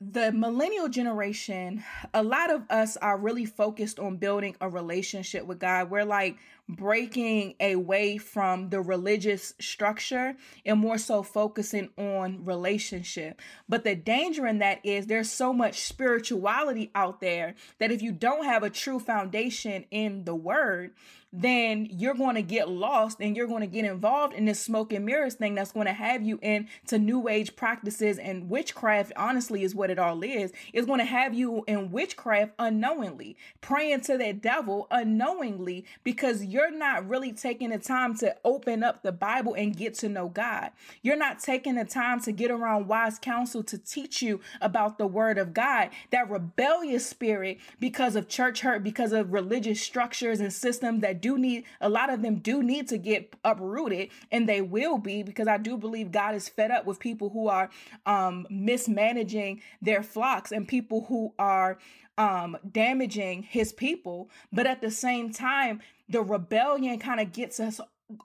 [0.00, 1.82] the millennial generation,
[2.14, 5.90] a lot of us are really focused on building a relationship with God.
[5.90, 6.36] We're like
[6.68, 13.40] breaking away from the religious structure and more so focusing on relationship.
[13.68, 18.12] But the danger in that is there's so much spirituality out there that if you
[18.12, 20.92] don't have a true foundation in the word,
[21.32, 24.92] then you're going to get lost and you're going to get involved in this smoke
[24.92, 29.62] and mirrors thing that's going to have you into new age practices and witchcraft honestly
[29.62, 34.16] is what it all is it's going to have you in witchcraft unknowingly praying to
[34.16, 39.54] that devil unknowingly because you're not really taking the time to open up the bible
[39.54, 40.70] and get to know god.
[41.02, 45.06] You're not taking the time to get around wise counsel to teach you about the
[45.06, 45.90] word of god.
[46.10, 51.38] That rebellious spirit because of church hurt because of religious structures and systems that do
[51.38, 55.48] need a lot of them do need to get uprooted and they will be because
[55.48, 57.70] I do believe God is fed up with people who are
[58.06, 61.78] um mismanaging their flocks and people who are
[62.18, 67.80] um damaging his people but at the same time the rebellion kind of gets us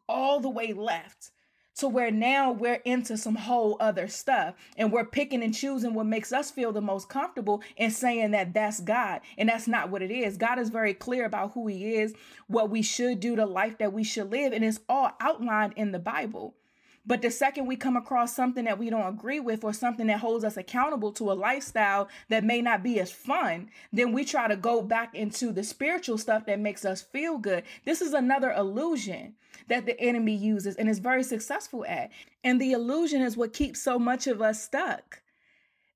[0.09, 1.31] all the way left
[1.75, 6.05] to where now we're into some whole other stuff and we're picking and choosing what
[6.05, 9.21] makes us feel the most comfortable and saying that that's God.
[9.37, 10.37] And that's not what it is.
[10.37, 12.13] God is very clear about who He is,
[12.47, 15.91] what we should do, the life that we should live, and it's all outlined in
[15.91, 16.55] the Bible.
[17.05, 20.19] But the second we come across something that we don't agree with or something that
[20.19, 24.47] holds us accountable to a lifestyle that may not be as fun, then we try
[24.47, 27.63] to go back into the spiritual stuff that makes us feel good.
[27.83, 29.35] This is another illusion
[29.67, 32.09] that the enemy uses and is very successful at.
[32.43, 35.22] And the illusion is what keeps so much of us stuck.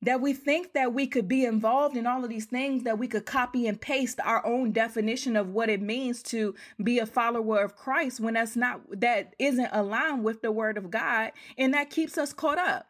[0.01, 3.07] That we think that we could be involved in all of these things that we
[3.07, 7.63] could copy and paste our own definition of what it means to be a follower
[7.63, 11.89] of Christ when that's not that isn't aligned with the word of God and that
[11.89, 12.87] keeps us caught up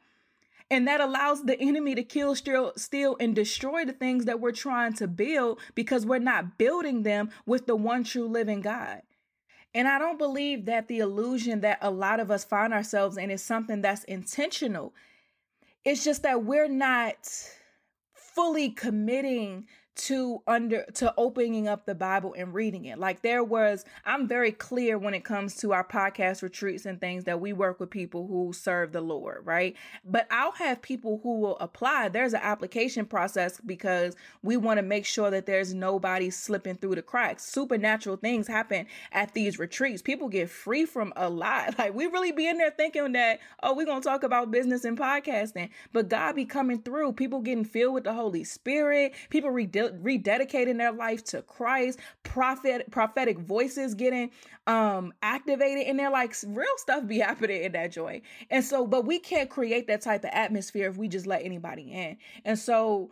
[0.70, 4.52] and that allows the enemy to kill steal, steal and destroy the things that we're
[4.52, 9.02] trying to build because we're not building them with the one true living God
[9.74, 13.30] and I don't believe that the illusion that a lot of us find ourselves in
[13.30, 14.94] is something that's intentional.
[15.88, 17.16] It's just that we're not
[18.14, 19.68] fully committing
[19.98, 23.00] to under to opening up the bible and reading it.
[23.00, 27.24] Like there was i'm very clear when it comes to our podcast retreats and things
[27.26, 29.76] that we work with people who serve the lord right?
[30.06, 32.10] But i'll have people who will apply.
[32.10, 36.96] There's an application process because we want to make sure that there's nobody slipping through
[36.96, 37.44] the cracks.
[37.44, 40.02] Supernatural things happen at these retreats.
[40.02, 41.76] People get free from a lot.
[41.78, 44.98] Like we really be in there thinking that oh we're gonna talk about business and
[44.98, 45.70] podcasting.
[45.94, 47.14] But god be coming through.
[47.14, 49.14] People getting filled with the holy spirit.
[49.30, 49.50] People
[49.92, 54.32] rededicating their life to Christ, prophet prophetic voices getting
[54.68, 58.22] um activated and they're like real stuff be happening in that joy.
[58.50, 61.92] And so but we can't create that type of atmosphere if we just let anybody
[61.92, 62.18] in.
[62.46, 63.12] And so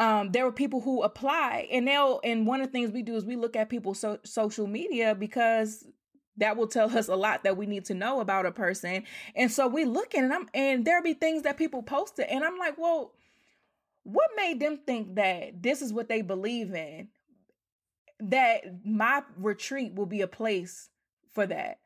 [0.00, 3.16] um, there were people who apply and they'll and one of the things we do
[3.16, 5.86] is we look at people's so, social media because
[6.38, 9.04] that will tell us a lot that we need to know about a person
[9.36, 12.26] and so we look at it and I'm and there'll be things that people posted
[12.30, 13.12] and I'm like well
[14.12, 17.08] what made them think that this is what they believe in?
[18.20, 20.88] That my retreat will be a place
[21.32, 21.78] for that.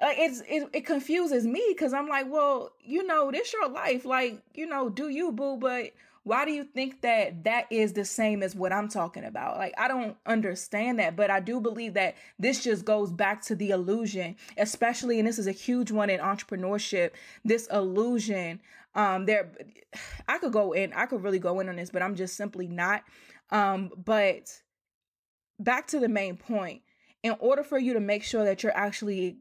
[0.00, 4.04] Like it's it, it confuses me because I'm like, well, you know, this your life.
[4.04, 5.56] Like, you know, do you boo?
[5.56, 5.92] But
[6.26, 9.58] why do you think that that is the same as what I'm talking about?
[9.58, 13.54] Like, I don't understand that, but I do believe that this just goes back to
[13.54, 17.12] the illusion, especially, and this is a huge one in entrepreneurship.
[17.44, 18.60] This illusion
[18.96, 19.52] um, there,
[20.28, 22.66] I could go in, I could really go in on this, but I'm just simply
[22.66, 23.04] not.
[23.50, 24.50] Um, but
[25.60, 26.82] back to the main point.
[27.22, 29.36] In order for you to make sure that you're actually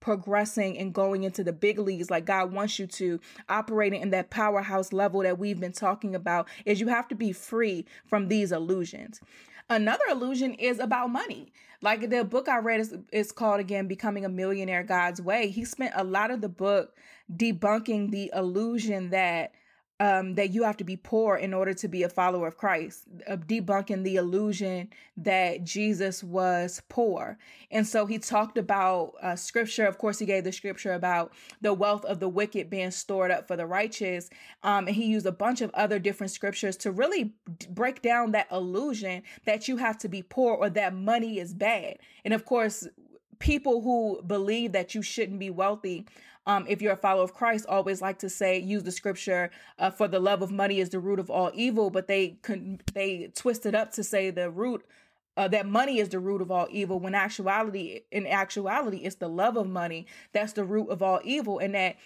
[0.00, 4.30] progressing and going into the big leagues like God wants you to, operating in that
[4.30, 8.52] powerhouse level that we've been talking about, is you have to be free from these
[8.52, 9.20] illusions.
[9.70, 11.52] Another illusion is about money.
[11.80, 15.48] Like the book I read is, is called again Becoming a Millionaire God's Way.
[15.48, 16.96] He spent a lot of the book
[17.34, 19.52] debunking the illusion that
[20.00, 23.04] um, that you have to be poor in order to be a follower of Christ,
[23.28, 27.38] debunking the illusion that Jesus was poor.
[27.70, 29.86] And so he talked about uh, scripture.
[29.86, 33.46] Of course, he gave the scripture about the wealth of the wicked being stored up
[33.46, 34.30] for the righteous.
[34.64, 37.32] Um, and he used a bunch of other different scriptures to really
[37.70, 41.98] break down that illusion that you have to be poor or that money is bad.
[42.24, 42.88] And of course,
[43.38, 46.06] people who believe that you shouldn't be wealthy
[46.46, 49.90] um, if you're a follower of Christ, always like to say, use the scripture uh,
[49.90, 53.30] for the love of money is the root of all evil, but they con- they
[53.34, 54.84] twist it up to say the root
[55.36, 59.28] uh, that money is the root of all evil when actuality in actuality it's the
[59.28, 61.96] love of money that's the root of all evil and that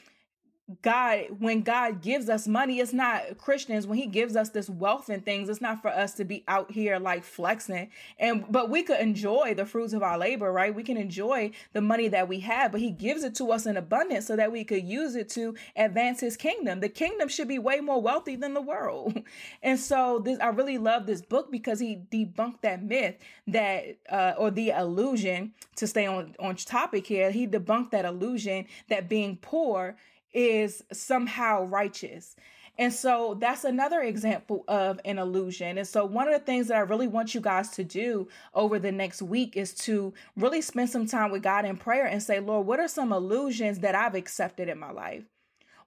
[0.83, 5.09] God, when God gives us money, it's not Christians, when He gives us this wealth
[5.09, 7.91] and things, it's not for us to be out here like flexing.
[8.19, 10.75] And but we could enjoy the fruits of our labor, right?
[10.75, 13.79] We can enjoy the money that we have, but He gives it to us in
[13.79, 16.81] abundance so that we could use it to advance His kingdom.
[16.81, 19.23] The kingdom should be way more wealthy than the world.
[19.63, 23.17] And so this I really love this book because he debunked that myth
[23.49, 27.31] that uh or the illusion to stay on on topic here.
[27.31, 29.97] He debunked that illusion that being poor
[30.33, 32.37] is somehow righteous.
[32.79, 35.79] And so that's another example of an illusion.
[35.79, 38.79] And so, one of the things that I really want you guys to do over
[38.79, 42.39] the next week is to really spend some time with God in prayer and say,
[42.39, 45.25] Lord, what are some illusions that I've accepted in my life?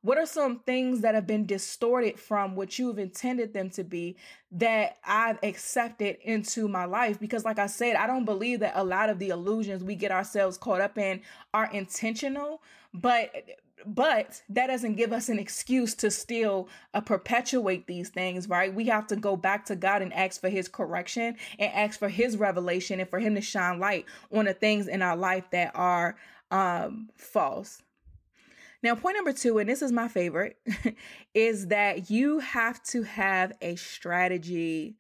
[0.04, 4.18] What are some things that have been distorted from what you've intended them to be
[4.52, 7.20] that I've accepted into my life?
[7.20, 10.12] Because, like I said, I don't believe that a lot of the illusions we get
[10.12, 11.22] ourselves caught up in
[11.54, 12.64] are intentional,
[12.94, 13.32] but
[13.86, 18.74] but that doesn't give us an excuse to still uh, perpetuate these things right?
[18.74, 22.10] We have to go back to god and ask for his correction and ask for
[22.10, 25.72] his revelation and for him to shine light on the things in our life that
[25.76, 26.16] are
[26.52, 27.82] um false.
[28.84, 30.58] Now point number two and this is my favorite
[31.34, 34.96] is that you have to have a strategy.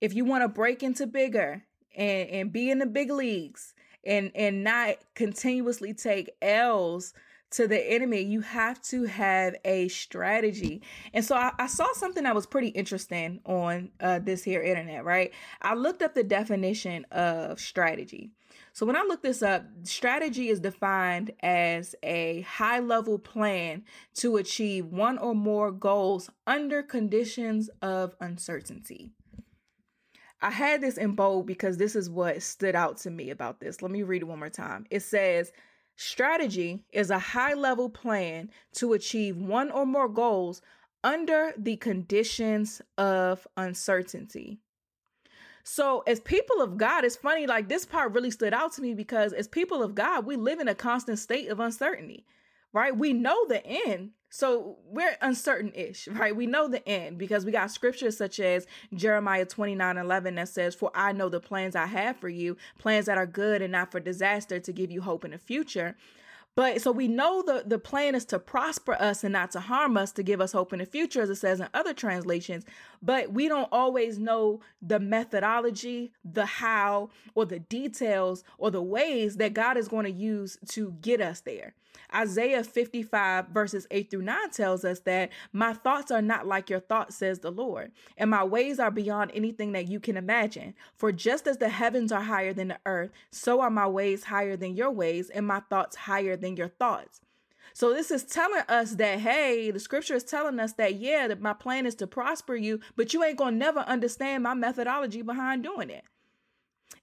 [0.00, 1.62] If you want to break into bigger
[1.96, 3.74] and and be in the big leagues
[4.04, 7.12] and and not continuously take l's
[7.52, 10.82] to the enemy, you have to have a strategy.
[11.12, 15.04] And so I, I saw something that was pretty interesting on uh, this here internet,
[15.04, 15.32] right?
[15.60, 18.30] I looked up the definition of strategy.
[18.72, 23.82] So when I look this up, strategy is defined as a high level plan
[24.14, 29.10] to achieve one or more goals under conditions of uncertainty.
[30.42, 33.82] I had this in bold because this is what stood out to me about this.
[33.82, 34.86] Let me read it one more time.
[34.90, 35.52] It says,
[36.02, 40.62] Strategy is a high level plan to achieve one or more goals
[41.04, 44.60] under the conditions of uncertainty.
[45.62, 48.94] So, as people of God, it's funny, like this part really stood out to me
[48.94, 52.24] because as people of God, we live in a constant state of uncertainty,
[52.72, 52.96] right?
[52.96, 54.12] We know the end.
[54.32, 56.34] So, we're uncertain ish, right?
[56.34, 60.74] We know the end because we got scriptures such as Jeremiah 29 11 that says,
[60.74, 63.90] For I know the plans I have for you, plans that are good and not
[63.90, 65.96] for disaster to give you hope in the future.
[66.56, 69.96] But so we know the, the plan is to prosper us and not to harm
[69.96, 72.64] us, to give us hope in the future, as it says in other translations.
[73.00, 79.36] But we don't always know the methodology, the how, or the details, or the ways
[79.36, 81.74] that God is going to use to get us there.
[82.14, 86.80] Isaiah 55, verses 8 through 9 tells us that my thoughts are not like your
[86.80, 90.74] thoughts, says the Lord, and my ways are beyond anything that you can imagine.
[90.96, 94.56] For just as the heavens are higher than the earth, so are my ways higher
[94.56, 97.20] than your ways, and my thoughts higher than your thoughts.
[97.72, 101.40] So this is telling us that hey, the scripture is telling us that yeah, that
[101.40, 105.62] my plan is to prosper you, but you ain't gonna never understand my methodology behind
[105.62, 106.04] doing it.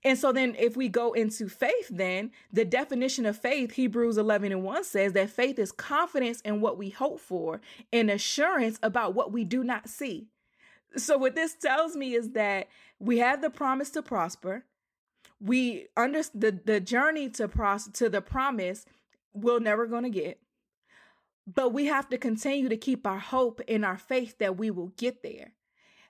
[0.04, 4.52] And so then if we go into faith, then the definition of faith, Hebrews 11
[4.52, 9.16] and 1 says that faith is confidence in what we hope for and assurance about
[9.16, 10.28] what we do not see.
[10.95, 12.68] So what this tells me is that
[13.00, 14.66] we have the promise to prosper.
[15.41, 18.86] We under the, the journey to pros to the promise
[19.34, 20.39] we're never going to get.
[21.45, 24.93] But we have to continue to keep our hope and our faith that we will
[24.98, 25.54] get there.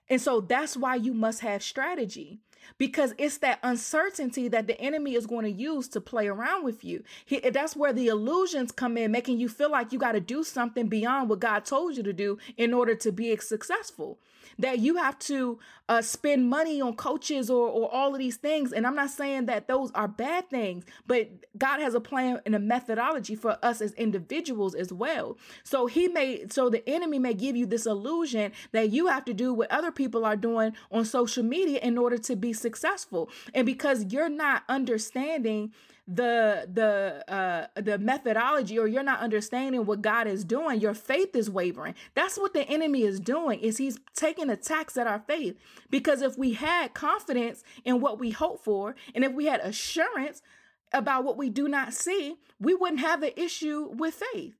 [0.08, 2.40] And so that's why you must have strategy
[2.78, 6.84] because it's that uncertainty that the enemy is going to use to play around with
[6.84, 7.02] you.
[7.24, 10.44] He, that's where the illusions come in, making you feel like you got to do
[10.44, 14.18] something beyond what God told you to do in order to be successful.
[14.58, 18.72] That you have to uh, spend money on coaches or, or all of these things.
[18.72, 22.54] And I'm not saying that those are bad things, but God has a plan and
[22.54, 25.38] a methodology for us as individuals as well.
[25.64, 29.34] So he may, so the enemy may give you this illusion that you have to
[29.34, 33.30] do what other people are doing on social media in order to be successful.
[33.54, 35.72] And because you're not understanding
[36.08, 41.36] the the uh the methodology or you're not understanding what God is doing, your faith
[41.36, 41.94] is wavering.
[42.14, 45.56] That's what the enemy is doing is he's taking attacks at our faith.
[45.90, 50.42] Because if we had confidence in what we hope for and if we had assurance
[50.92, 54.54] about what we do not see, we wouldn't have an issue with faith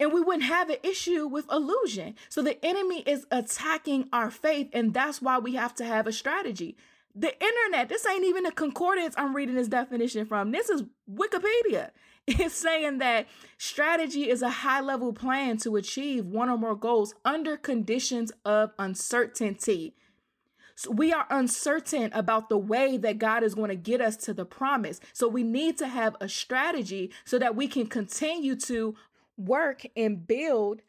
[0.00, 2.16] and we wouldn't have an issue with illusion.
[2.30, 6.12] So the enemy is attacking our faith, and that's why we have to have a
[6.12, 6.76] strategy.
[7.14, 10.50] The internet, this ain't even a concordance I'm reading this definition from.
[10.50, 11.90] This is Wikipedia.
[12.26, 13.26] It's saying that
[13.58, 18.70] strategy is a high level plan to achieve one or more goals under conditions of
[18.78, 19.96] uncertainty.
[20.80, 24.32] So we are uncertain about the way that God is going to get us to
[24.32, 24.98] the promise.
[25.12, 28.94] So we need to have a strategy so that we can continue to
[29.36, 30.80] work and build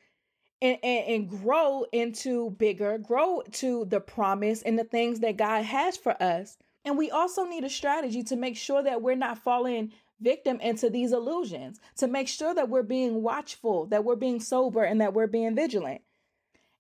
[0.62, 5.66] and, and, and grow into bigger, grow to the promise and the things that God
[5.66, 6.58] has for us.
[6.86, 10.90] And we also need a strategy to make sure that we're not falling victim into
[10.90, 15.14] these illusions, to make sure that we're being watchful, that we're being sober, and that
[15.14, 16.00] we're being vigilant.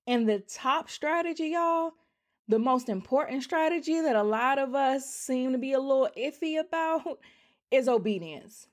[0.07, 1.91] And the top strategy, y'all,
[2.47, 6.59] the most important strategy that a lot of us seem to be a little iffy
[6.59, 7.19] about
[7.71, 8.67] is obedience.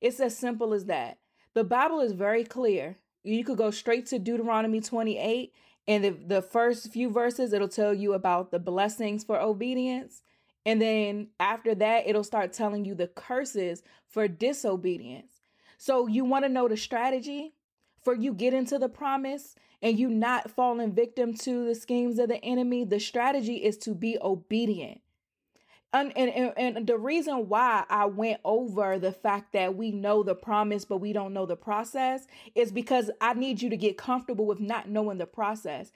[0.00, 1.18] It's as simple as that.
[1.54, 5.52] The Bible is very clear you could go straight to Deuteronomy 28,
[5.88, 10.22] and the, the first few verses, it'll tell you about the blessings for obedience.
[10.64, 15.40] And then after that, it'll start telling you the curses for disobedience.
[15.78, 17.54] So you want to know the strategy
[18.06, 22.28] for you get into the promise and you not falling victim to the schemes of
[22.28, 22.84] the enemy.
[22.84, 25.00] The strategy is to be obedient.
[25.92, 30.36] And, and, and the reason why I went over the fact that we know the
[30.36, 34.46] promise, but we don't know the process is because I need you to get comfortable
[34.46, 35.90] with not knowing the process.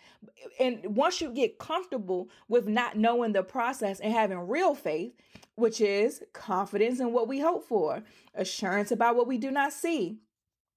[0.59, 5.13] And once you get comfortable with not knowing the process and having real faith,
[5.55, 8.03] which is confidence in what we hope for,
[8.35, 10.19] assurance about what we do not see,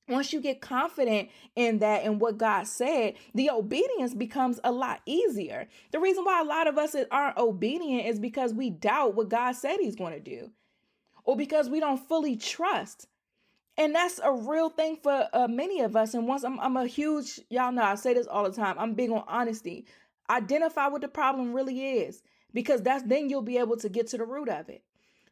[0.07, 5.01] once you get confident in that and what God said, the obedience becomes a lot
[5.05, 5.67] easier.
[5.91, 9.53] The reason why a lot of us aren't obedient is because we doubt what God
[9.53, 10.51] said He's going to do,
[11.23, 13.07] or because we don't fully trust.
[13.77, 16.13] And that's a real thing for uh, many of us.
[16.13, 18.93] And once I'm, I'm a huge, y'all know I say this all the time, I'm
[18.93, 19.85] big on honesty.
[20.29, 22.21] Identify what the problem really is,
[22.53, 24.83] because that's then you'll be able to get to the root of it.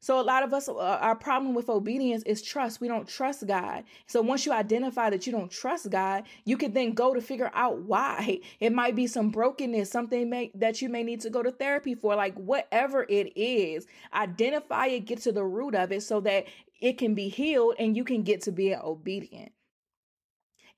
[0.02, 2.82] So a lot of us, uh, our problem with obedience is trust.
[2.82, 3.84] We don't trust God.
[4.08, 7.52] So once you identify that you don't trust God, you can then go to figure
[7.54, 8.40] out why.
[8.60, 11.96] It might be some brokenness, something may, that you may need to go to therapy
[11.96, 13.86] for, like whatever it is.
[14.14, 16.46] Identify it, get to the root of it, so that
[16.80, 19.52] it can be healed and you can get to being obedient.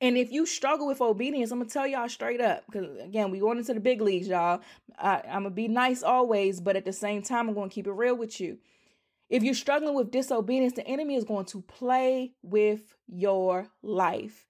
[0.02, 3.40] And if you struggle with obedience, I'm gonna tell y'all straight up, because again, we
[3.40, 4.62] going into the big leagues, y'all.
[5.00, 7.94] I, I'm gonna be nice always, but at the same time, I'm gonna keep it
[7.94, 8.58] real with you.
[9.34, 14.46] If you're struggling with disobedience, the enemy is going to play with your life.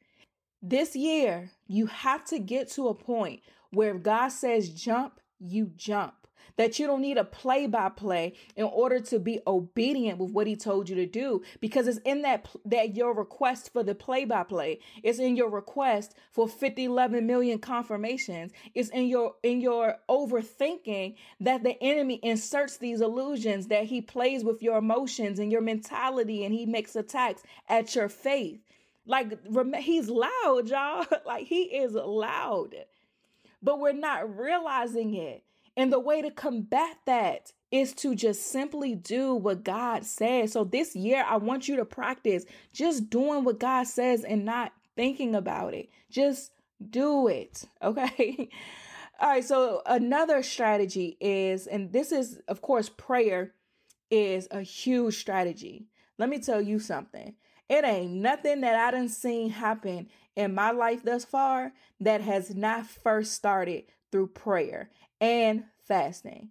[0.62, 3.40] This year, you have to get to a point
[3.72, 6.23] where if God says jump, you jump
[6.56, 10.48] that you don't need a play by play in order to be obedient with what
[10.48, 14.26] he told you to do because it's in that that your request for the play
[14.26, 18.52] by play it's in your request for 50 11 million confirmations.
[18.74, 24.44] It's in your in your overthinking that the enemy inserts these illusions that he plays
[24.44, 28.60] with your emotions and your mentality and he makes attacks at your faith.
[29.06, 29.38] Like
[29.78, 31.06] he's loud y'all.
[31.26, 32.76] Like he is loud.
[33.62, 35.44] But we're not realizing it
[35.76, 40.52] and the way to combat that is to just simply do what God says.
[40.52, 44.74] So this year, I want you to practice just doing what God says and not
[44.96, 45.90] thinking about it.
[46.10, 46.52] Just
[46.90, 47.66] do it.
[47.82, 48.50] Okay.
[49.20, 49.44] All right.
[49.44, 53.54] So another strategy is, and this is, of course, prayer
[54.12, 55.88] is a huge strategy.
[56.18, 57.36] Let me tell you something.
[57.70, 62.54] It ain't nothing that I done seen happen in my life thus far that has
[62.56, 64.90] not first started through prayer
[65.24, 66.50] and fasting.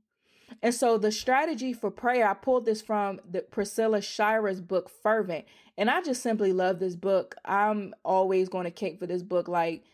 [0.63, 5.45] And so the strategy for prayer, I pulled this from the Priscilla Shirer's book, Fervent.
[5.77, 7.35] And I just simply love this book.
[7.45, 9.47] I'm always going to kick for this book.
[9.47, 9.85] Like,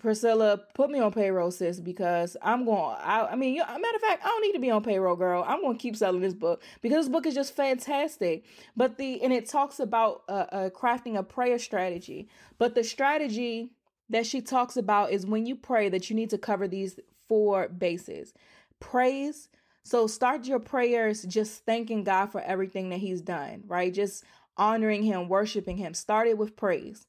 [0.00, 2.96] Priscilla, put me on payroll, sis, because I'm going.
[2.98, 5.44] I, I mean, you, matter of fact, I don't need to be on payroll, girl.
[5.46, 8.44] I'm going to keep selling this book because this book is just fantastic.
[8.74, 12.28] But the and it talks about uh, uh, crafting a prayer strategy.
[12.58, 13.72] But the strategy
[14.08, 16.98] that she talks about is when you pray that you need to cover these
[17.32, 18.34] four bases
[18.78, 19.48] praise.
[19.84, 23.92] So start your prayers just thanking God for everything that He's done, right?
[23.92, 24.22] Just
[24.58, 25.94] honoring Him, worshiping Him.
[25.94, 27.06] Start it with praise.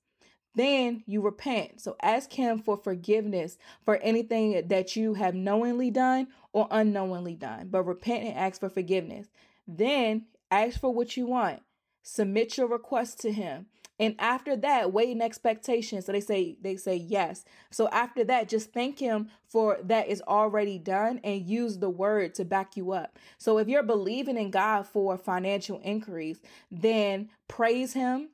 [0.55, 1.81] Then you repent.
[1.81, 7.67] So ask Him for forgiveness for anything that you have knowingly done or unknowingly done.
[7.69, 9.27] But repent and ask for forgiveness.
[9.67, 11.63] Then ask for what you want.
[12.01, 13.65] Submit your request to Him.
[13.99, 16.01] And after that, wait in expectation.
[16.01, 17.45] So they say they say yes.
[17.71, 22.33] So after that, just thank him for that is already done and use the word
[22.35, 23.19] to back you up.
[23.37, 26.39] So if you're believing in God for financial increase,
[26.71, 28.29] then praise him,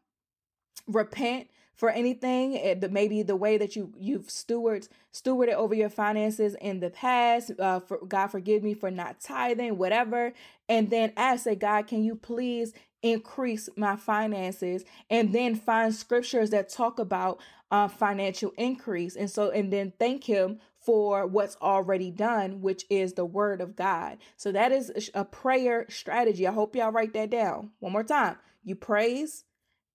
[0.87, 1.49] repent
[1.79, 6.81] for anything eh, maybe the way that you you've stewards stewarded over your finances in
[6.81, 10.33] the past uh, for god forgive me for not tithing whatever
[10.67, 16.49] and then ask say god can you please increase my finances and then find scriptures
[16.49, 17.39] that talk about
[17.71, 19.15] uh, financial increase.
[19.15, 23.75] And so and then thank him for what's already done which is the word of
[23.75, 24.17] god.
[24.37, 26.47] So that is a prayer strategy.
[26.47, 27.71] I hope y'all write that down.
[27.79, 28.37] One more time.
[28.63, 29.45] You praise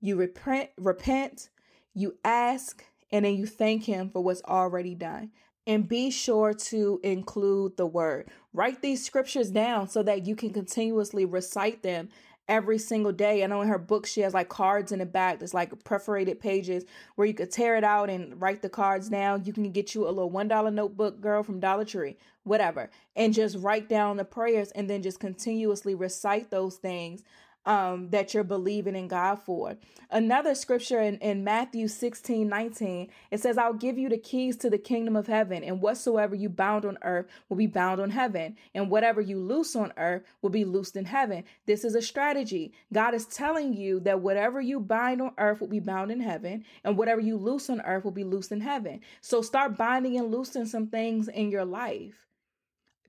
[0.00, 1.48] you repent repent
[1.94, 5.30] you ask and then you thank him for what's already done.
[5.66, 8.28] And be sure to include the word.
[8.52, 12.10] Write these scriptures down so that you can continuously recite them
[12.48, 13.42] every single day.
[13.42, 16.40] I know in her book she has like cards in the back that's like perforated
[16.40, 16.84] pages
[17.14, 19.44] where you could tear it out and write the cards down.
[19.44, 23.32] You can get you a little one dollar notebook, girl, from Dollar Tree, whatever, and
[23.32, 27.22] just write down the prayers and then just continuously recite those things
[27.66, 29.76] um, that you're believing in God for.
[30.10, 34.70] Another scripture in, in Matthew 16 19, it says, I'll give you the keys to
[34.70, 38.56] the kingdom of heaven, and whatsoever you bound on earth will be bound on heaven,
[38.74, 41.44] and whatever you loose on earth will be loosed in heaven.
[41.66, 42.72] This is a strategy.
[42.92, 46.64] God is telling you that whatever you bind on earth will be bound in heaven,
[46.84, 49.00] and whatever you loose on earth will be loosed in heaven.
[49.20, 52.23] So start binding and loosing some things in your life.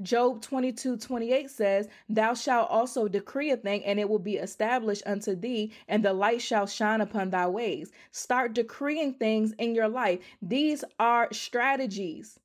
[0.02, 5.04] Job 22 28 says, Thou shalt also decree a thing, and it will be established
[5.06, 7.92] unto thee, and the light shall shine upon thy ways.
[8.12, 10.20] Start decreeing things in your life.
[10.42, 12.40] These are strategies.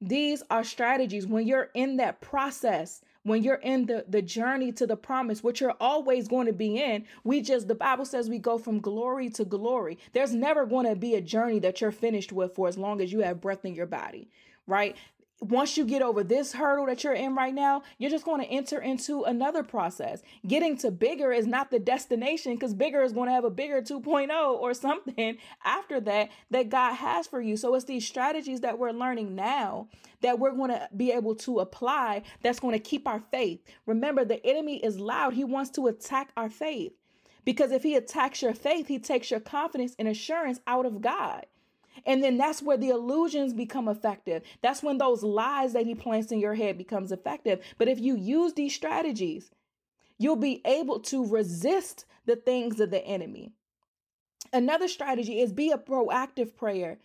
[0.00, 4.86] These are strategies when you're in that process, when you're in the, the journey to
[4.86, 7.04] the promise, which you're always going to be in.
[7.22, 9.98] We just, the Bible says we go from glory to glory.
[10.12, 13.12] There's never going to be a journey that you're finished with for as long as
[13.12, 14.30] you have breath in your body,
[14.66, 14.96] right?
[15.40, 18.46] Once you get over this hurdle that you're in right now, you're just going to
[18.46, 20.22] enter into another process.
[20.46, 23.80] Getting to bigger is not the destination because bigger is going to have a bigger
[23.80, 27.56] 2.0 or something after that that God has for you.
[27.56, 29.88] So it's these strategies that we're learning now
[30.20, 33.60] that we're going to be able to apply that's going to keep our faith.
[33.86, 36.92] Remember, the enemy is loud, he wants to attack our faith.
[37.44, 41.46] Because if he attacks your faith, he takes your confidence and assurance out of God.
[42.06, 44.42] And then that's where the illusions become effective.
[44.62, 47.60] That's when those lies that he plants in your head becomes effective.
[47.78, 49.50] But if you use these strategies,
[50.18, 53.52] you'll be able to resist the things of the enemy.
[54.52, 56.98] Another strategy is be a proactive prayer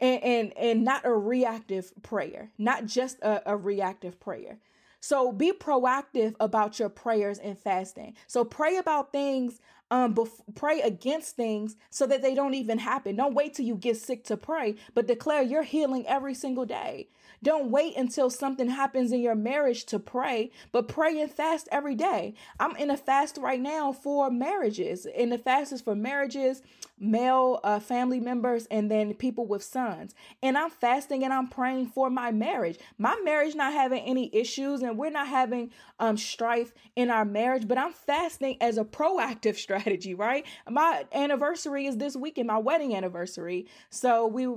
[0.00, 4.58] and and, and not a reactive prayer, not just a, a reactive prayer.
[5.00, 8.14] So be proactive about your prayers and fasting.
[8.26, 13.16] So pray about things um bef- pray against things so that they don't even happen.
[13.16, 17.08] Don't wait till you get sick to pray, but declare you're healing every single day.
[17.42, 21.94] Don't wait until something happens in your marriage to pray, but pray and fast every
[21.94, 22.34] day.
[22.58, 25.06] I'm in a fast right now for marriages.
[25.06, 26.62] And the fast is for marriages,
[26.98, 30.14] male uh, family members, and then people with sons.
[30.42, 32.78] And I'm fasting and I'm praying for my marriage.
[32.98, 37.68] My marriage not having any issues and we're not having um strife in our marriage,
[37.68, 40.46] but I'm fasting as a proactive strategy, right?
[40.68, 43.66] My anniversary is this weekend, my wedding anniversary.
[43.90, 44.48] So we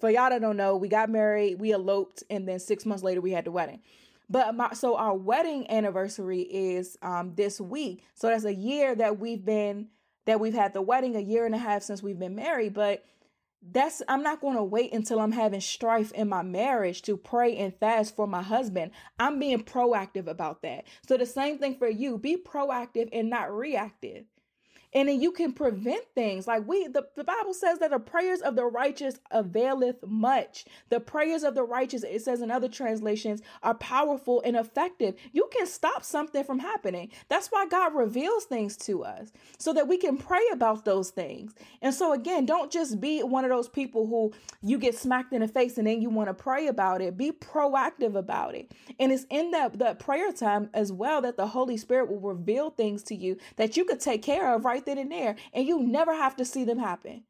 [0.00, 3.20] for y'all that don't know, we got married, we eloped, and then six months later
[3.20, 3.80] we had the wedding.
[4.30, 8.04] But my so our wedding anniversary is um this week.
[8.14, 9.88] So that's a year that we've been
[10.26, 12.74] that we've had the wedding, a year and a half since we've been married.
[12.74, 13.04] But
[13.62, 17.56] that's I'm not going to wait until I'm having strife in my marriage to pray
[17.56, 18.92] and fast for my husband.
[19.18, 20.84] I'm being proactive about that.
[21.08, 22.18] So the same thing for you.
[22.18, 24.24] Be proactive and not reactive
[24.94, 26.46] and then you can prevent things.
[26.46, 30.64] Like we the, the bible says that the prayers of the righteous availeth much.
[30.88, 35.14] The prayers of the righteous it says in other translations are powerful and effective.
[35.32, 37.10] You can stop something from happening.
[37.28, 41.54] That's why god reveals things to us so that we can pray about those things.
[41.82, 44.32] And so again don't just be one of those people who
[44.62, 47.16] you get smacked in the face and then you want to pray about it.
[47.16, 48.72] Be proactive about it.
[48.98, 52.70] And it's in that that prayer time as well that the holy spirit will reveal
[52.70, 55.66] things to you that you could take care of right right then and there, and
[55.66, 57.24] you never have to see them happen.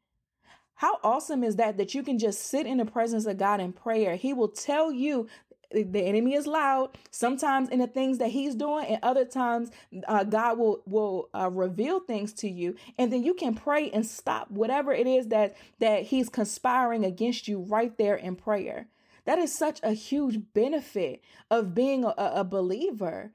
[0.75, 1.77] How awesome is that?
[1.77, 4.15] That you can just sit in the presence of God in prayer.
[4.15, 5.27] He will tell you
[5.71, 9.69] the enemy is loud sometimes in the things that he's doing and other times
[10.07, 14.03] uh, god will will uh, reveal things to you and then you can pray and
[14.03, 18.87] stop whatever it is that that he's conspiring against you right there in prayer
[19.25, 21.21] that is such a huge benefit
[21.51, 23.31] of being a, a believer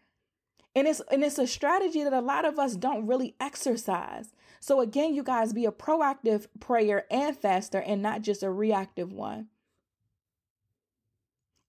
[0.74, 4.34] and it's and it's a strategy that a lot of us don't really exercise.
[4.60, 9.12] So again, you guys be a proactive prayer and faster and not just a reactive
[9.12, 9.48] one.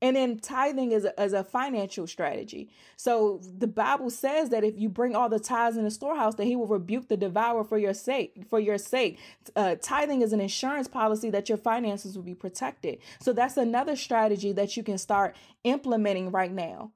[0.01, 2.70] And then tithing is a, is a financial strategy.
[2.95, 6.45] So the Bible says that if you bring all the tithes in the storehouse, that
[6.45, 8.45] He will rebuke the devourer for your sake.
[8.49, 9.20] For your sake,
[9.56, 12.99] uh, tithing is an insurance policy that your finances will be protected.
[13.20, 16.91] So that's another strategy that you can start implementing right now.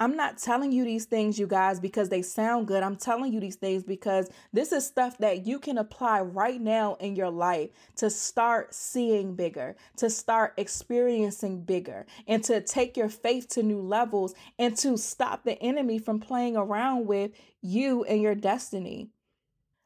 [0.00, 2.82] I'm not telling you these things, you guys, because they sound good.
[2.82, 6.94] I'm telling you these things because this is stuff that you can apply right now
[6.96, 13.08] in your life to start seeing bigger, to start experiencing bigger, and to take your
[13.08, 17.30] faith to new levels and to stop the enemy from playing around with
[17.62, 19.10] you and your destiny.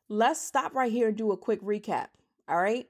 [0.08, 2.08] Let's stop right here and do a quick recap.
[2.48, 2.88] All right.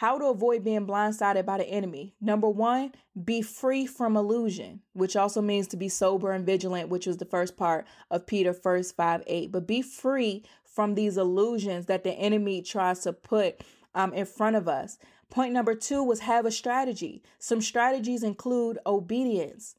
[0.00, 2.14] How to avoid being blindsided by the enemy.
[2.22, 2.92] Number one,
[3.22, 7.26] be free from illusion, which also means to be sober and vigilant, which was the
[7.26, 9.52] first part of Peter first 5 8.
[9.52, 13.60] But be free from these illusions that the enemy tries to put
[13.94, 14.96] um, in front of us.
[15.28, 17.22] Point number two was have a strategy.
[17.38, 19.74] Some strategies include obedience,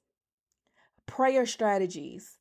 [1.07, 2.38] prayer strategies,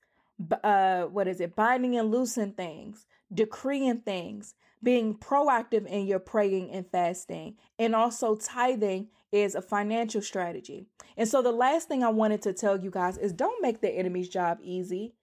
[0.63, 6.71] uh, what is it, binding and loosing things, decreeing things, being proactive in your praying
[6.71, 10.87] and fasting, and also tithing is a financial strategy.
[11.17, 13.91] And so, the last thing I wanted to tell you guys is don't make the
[13.91, 15.15] enemy's job easy.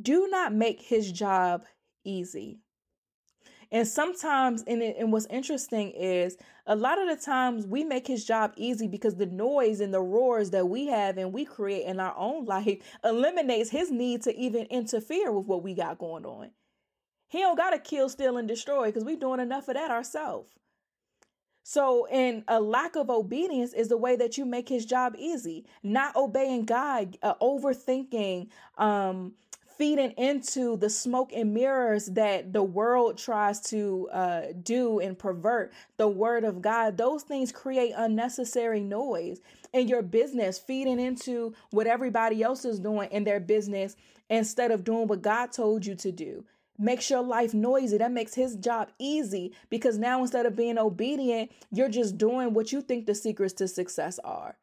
[0.00, 1.64] Do not make his job
[2.04, 2.58] easy.
[3.72, 8.06] And sometimes, and, it, and what's interesting is a lot of the times we make
[8.06, 11.86] his job easy because the noise and the roars that we have and we create
[11.86, 16.24] in our own life eliminates his need to even interfere with what we got going
[16.24, 16.50] on.
[17.28, 20.50] He don't gotta kill, steal, and destroy because we're doing enough of that ourselves.
[21.68, 25.64] So, and a lack of obedience is the way that you make his job easy.
[25.82, 28.48] Not obeying God, uh, overthinking,
[28.78, 29.32] um,
[29.76, 35.72] feeding into the smoke and mirrors that the world tries to uh, do and pervert
[35.96, 39.40] the word of God, those things create unnecessary noise
[39.72, 43.96] in your business, feeding into what everybody else is doing in their business
[44.30, 46.44] instead of doing what God told you to do.
[46.78, 47.98] Makes your life noisy.
[47.98, 52.72] That makes his job easy because now instead of being obedient, you're just doing what
[52.72, 54.56] you think the secrets to success are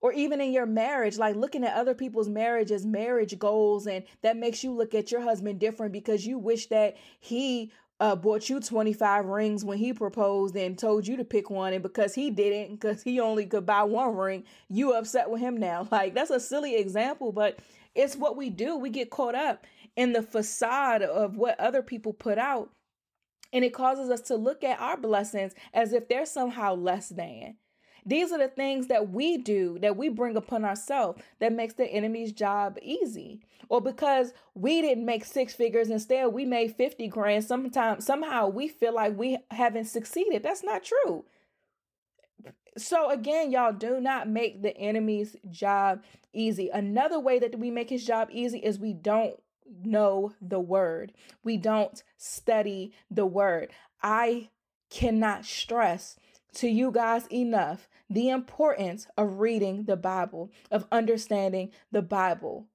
[0.00, 4.36] or even in your marriage, like looking at other people's marriages, marriage goals, and that
[4.36, 8.60] makes you look at your husband different because you wish that he uh, bought you
[8.60, 11.72] 25 rings when he proposed and told you to pick one.
[11.72, 15.56] And because he didn't, because he only could buy one ring, you upset with him
[15.56, 15.88] now.
[15.96, 17.58] Like that's a silly example, but
[17.94, 18.76] it's what we do.
[18.76, 19.66] We get caught up
[19.96, 22.70] in the facade of what other people put out.
[23.52, 27.56] And it causes us to look at our blessings as if they're somehow less than.
[28.04, 31.86] These are the things that we do, that we bring upon ourselves, that makes the
[31.86, 33.40] enemy's job easy.
[33.68, 38.68] Or because we didn't make six figures, instead we made 50 grand, sometimes somehow we
[38.68, 40.44] feel like we haven't succeeded.
[40.44, 41.24] That's not true.
[42.78, 46.68] So again, y'all do not make the enemy's job easy.
[46.68, 49.40] Another way that we make his job easy is we don't
[49.84, 51.12] know the word.
[51.42, 53.70] We don't study the word.
[54.02, 54.50] I
[54.90, 56.16] cannot stress
[56.54, 62.66] to you guys enough the importance of reading the Bible, of understanding the Bible.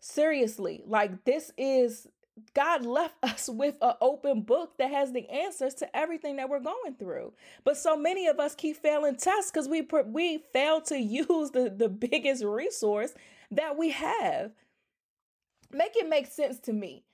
[0.00, 2.06] Seriously, like this is
[2.54, 6.60] God left us with an open book that has the answers to everything that we're
[6.60, 7.32] going through.
[7.64, 11.72] But so many of us keep failing tests because we we fail to use the,
[11.74, 13.12] the biggest resource
[13.50, 14.52] that we have.
[15.72, 17.04] Make it make sense to me.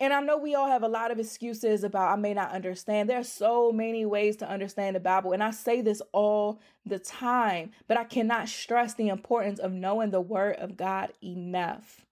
[0.00, 3.08] And I know we all have a lot of excuses about I may not understand.
[3.08, 5.32] There are so many ways to understand the Bible.
[5.32, 10.10] And I say this all the time, but I cannot stress the importance of knowing
[10.10, 12.06] the Word of God enough.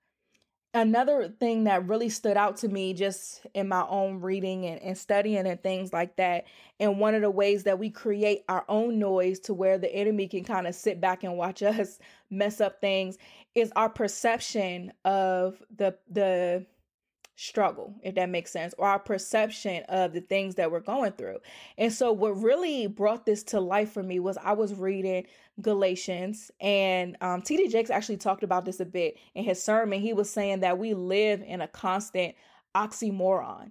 [0.74, 4.98] Another thing that really stood out to me just in my own reading and, and
[4.98, 6.44] studying and things like that,
[6.78, 10.28] and one of the ways that we create our own noise to where the enemy
[10.28, 13.16] can kind of sit back and watch us mess up things,
[13.58, 16.66] is our perception of the the
[17.36, 21.38] struggle, if that makes sense, or our perception of the things that we're going through.
[21.78, 25.26] And so, what really brought this to life for me was I was reading
[25.60, 27.68] Galatians, and um, T.D.
[27.68, 30.00] Jakes actually talked about this a bit in his sermon.
[30.00, 32.34] He was saying that we live in a constant
[32.74, 33.70] oxymoron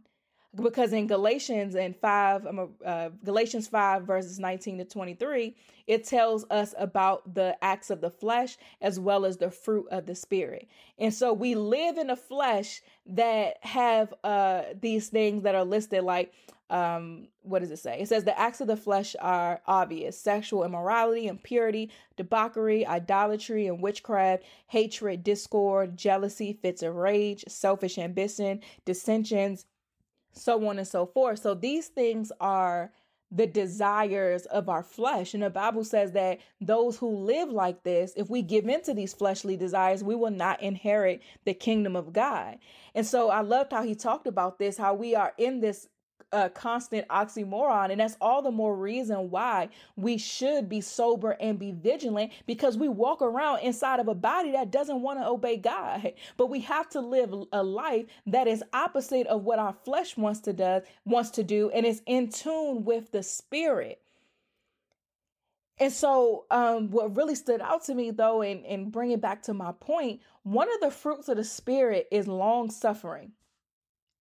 [0.63, 5.55] because in Galatians and 5 um, uh, Galatians 5 verses 19 to 23
[5.85, 10.05] it tells us about the acts of the flesh as well as the fruit of
[10.05, 10.67] the spirit.
[10.97, 16.03] And so we live in a flesh that have uh these things that are listed
[16.03, 16.33] like
[16.69, 18.01] um what does it say?
[18.01, 23.81] It says the acts of the flesh are obvious sexual immorality impurity debauchery idolatry and
[23.81, 29.65] witchcraft hatred discord jealousy fits of rage selfish ambition dissensions
[30.33, 31.39] so on and so forth.
[31.39, 32.91] So these things are
[33.29, 35.33] the desires of our flesh.
[35.33, 39.13] And the Bible says that those who live like this, if we give into these
[39.13, 42.57] fleshly desires, we will not inherit the kingdom of God.
[42.95, 45.89] And so I loved how he talked about this, how we are in this
[46.31, 47.91] a constant oxymoron.
[47.91, 52.77] And that's all the more reason why we should be sober and be vigilant because
[52.77, 56.13] we walk around inside of a body that doesn't want to obey God.
[56.37, 60.41] But we have to live a life that is opposite of what our flesh wants
[60.41, 64.01] to do, wants to do, and is in tune with the spirit.
[65.79, 69.43] And so, um, what really stood out to me, though, and, and bring it back
[69.43, 73.33] to my point, one of the fruits of the Spirit is long suffering.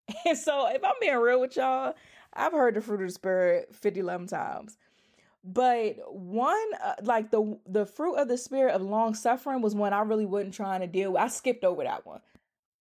[0.27, 1.95] And so, if I'm being real with y'all,
[2.33, 4.77] I've heard the fruit of the spirit 50 11 times.
[5.45, 9.93] But one, uh, like the the fruit of the spirit of long suffering, was one
[9.93, 11.23] I really wasn't trying to deal with.
[11.23, 12.21] I skipped over that one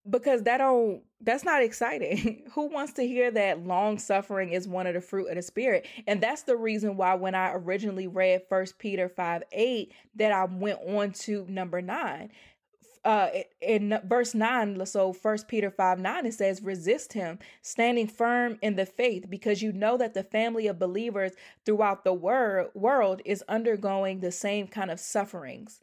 [0.08, 2.42] because that don't that's not exciting.
[2.54, 5.86] Who wants to hear that long suffering is one of the fruit of the spirit?
[6.06, 10.44] And that's the reason why when I originally read First Peter 5 8, that I
[10.44, 12.30] went on to number nine
[13.06, 13.28] uh
[13.60, 18.76] in verse 9 so first peter 5 9 it says resist him standing firm in
[18.76, 21.32] the faith because you know that the family of believers
[21.64, 25.80] throughout the wor- world is undergoing the same kind of sufferings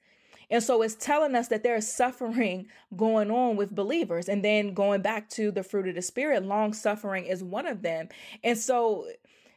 [0.53, 4.30] and so it's telling us that there is suffering going on with believers.
[4.30, 7.82] And then going back to the fruit of the spirit, long suffering is one of
[7.82, 8.09] them.
[8.43, 9.07] And so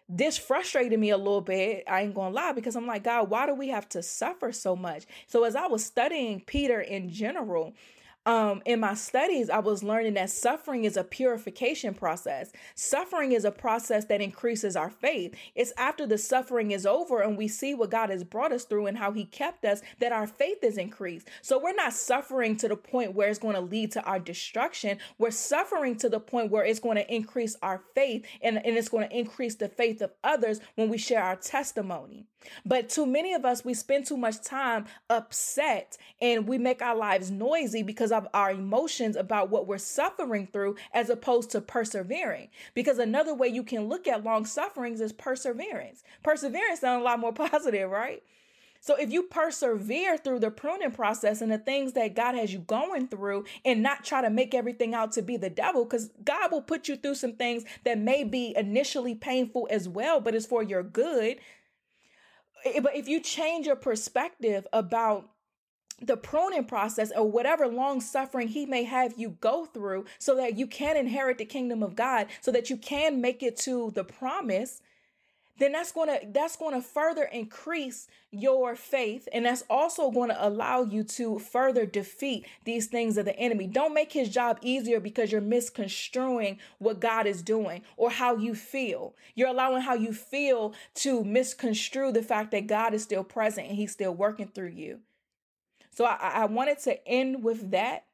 [0.08, 1.84] this frustrated me a little bit.
[1.88, 4.76] I ain't gonna lie because I'm like, God, why do we have to suffer so
[4.76, 5.04] much?
[5.26, 7.74] So as I was studying Peter in general,
[8.26, 12.50] um, in my studies, I was learning that suffering is a purification process.
[12.74, 15.34] Suffering is a process that increases our faith.
[15.54, 18.86] It's after the suffering is over and we see what God has brought us through
[18.86, 21.28] and how He kept us that our faith is increased.
[21.40, 24.98] So we're not suffering to the point where it's going to lead to our destruction.
[25.18, 28.88] We're suffering to the point where it's going to increase our faith and, and it's
[28.88, 32.26] going to increase the faith of others when we share our testimony.
[32.64, 36.96] But too many of us, we spend too much time upset and we make our
[36.96, 42.48] lives noisy because of our emotions about what we're suffering through as opposed to persevering.
[42.74, 46.02] Because another way you can look at long sufferings is perseverance.
[46.22, 48.22] Perseverance sounds a lot more positive, right?
[48.86, 52.60] So if you persevere through the pruning process and the things that God has you
[52.60, 56.52] going through and not try to make everything out to be the devil, because God
[56.52, 60.46] will put you through some things that may be initially painful as well, but it's
[60.46, 61.38] for your good.
[62.82, 65.28] But if you change your perspective about
[66.00, 70.58] the pruning process or whatever long suffering he may have you go through so that
[70.58, 74.04] you can inherit the kingdom of God so that you can make it to the
[74.04, 74.82] promise
[75.58, 80.28] then that's going to that's going to further increase your faith and that's also going
[80.28, 84.58] to allow you to further defeat these things of the enemy don't make his job
[84.62, 89.94] easier because you're misconstruing what god is doing or how you feel you're allowing how
[89.94, 94.48] you feel to misconstrue the fact that god is still present and he's still working
[94.48, 95.00] through you
[95.90, 98.04] so i, I wanted to end with that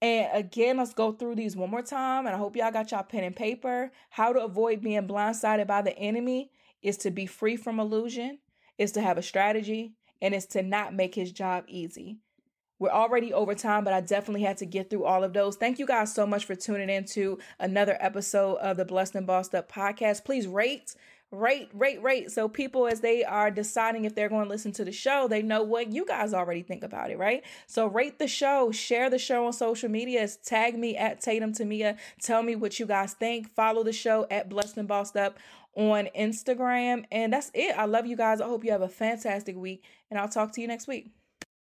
[0.00, 2.26] and again, let's go through these one more time.
[2.26, 3.92] And I hope y'all got y'all pen and paper.
[4.10, 6.50] How to avoid being blindsided by the enemy
[6.82, 8.38] is to be free from illusion,
[8.78, 12.18] is to have a strategy, and is to not make his job easy.
[12.78, 15.54] We're already over time, but I definitely had to get through all of those.
[15.54, 19.26] Thank you guys so much for tuning in to another episode of the Blessed and
[19.26, 20.24] Bossed Up podcast.
[20.24, 20.96] Please rate,
[21.30, 22.32] rate, rate, rate.
[22.32, 25.42] So people, as they are deciding if they're going to listen to the show, they
[25.42, 27.44] know what you guys already think about it, right?
[27.68, 31.96] So rate the show, share the show on social media, tag me at Tatum Temia.
[32.20, 33.48] Tell me what you guys think.
[33.48, 35.38] Follow the show at Blessed and Bossed Up
[35.74, 37.04] on Instagram.
[37.10, 37.76] And that's it.
[37.76, 38.40] I love you guys.
[38.40, 41.10] I hope you have a fantastic week, and I'll talk to you next week.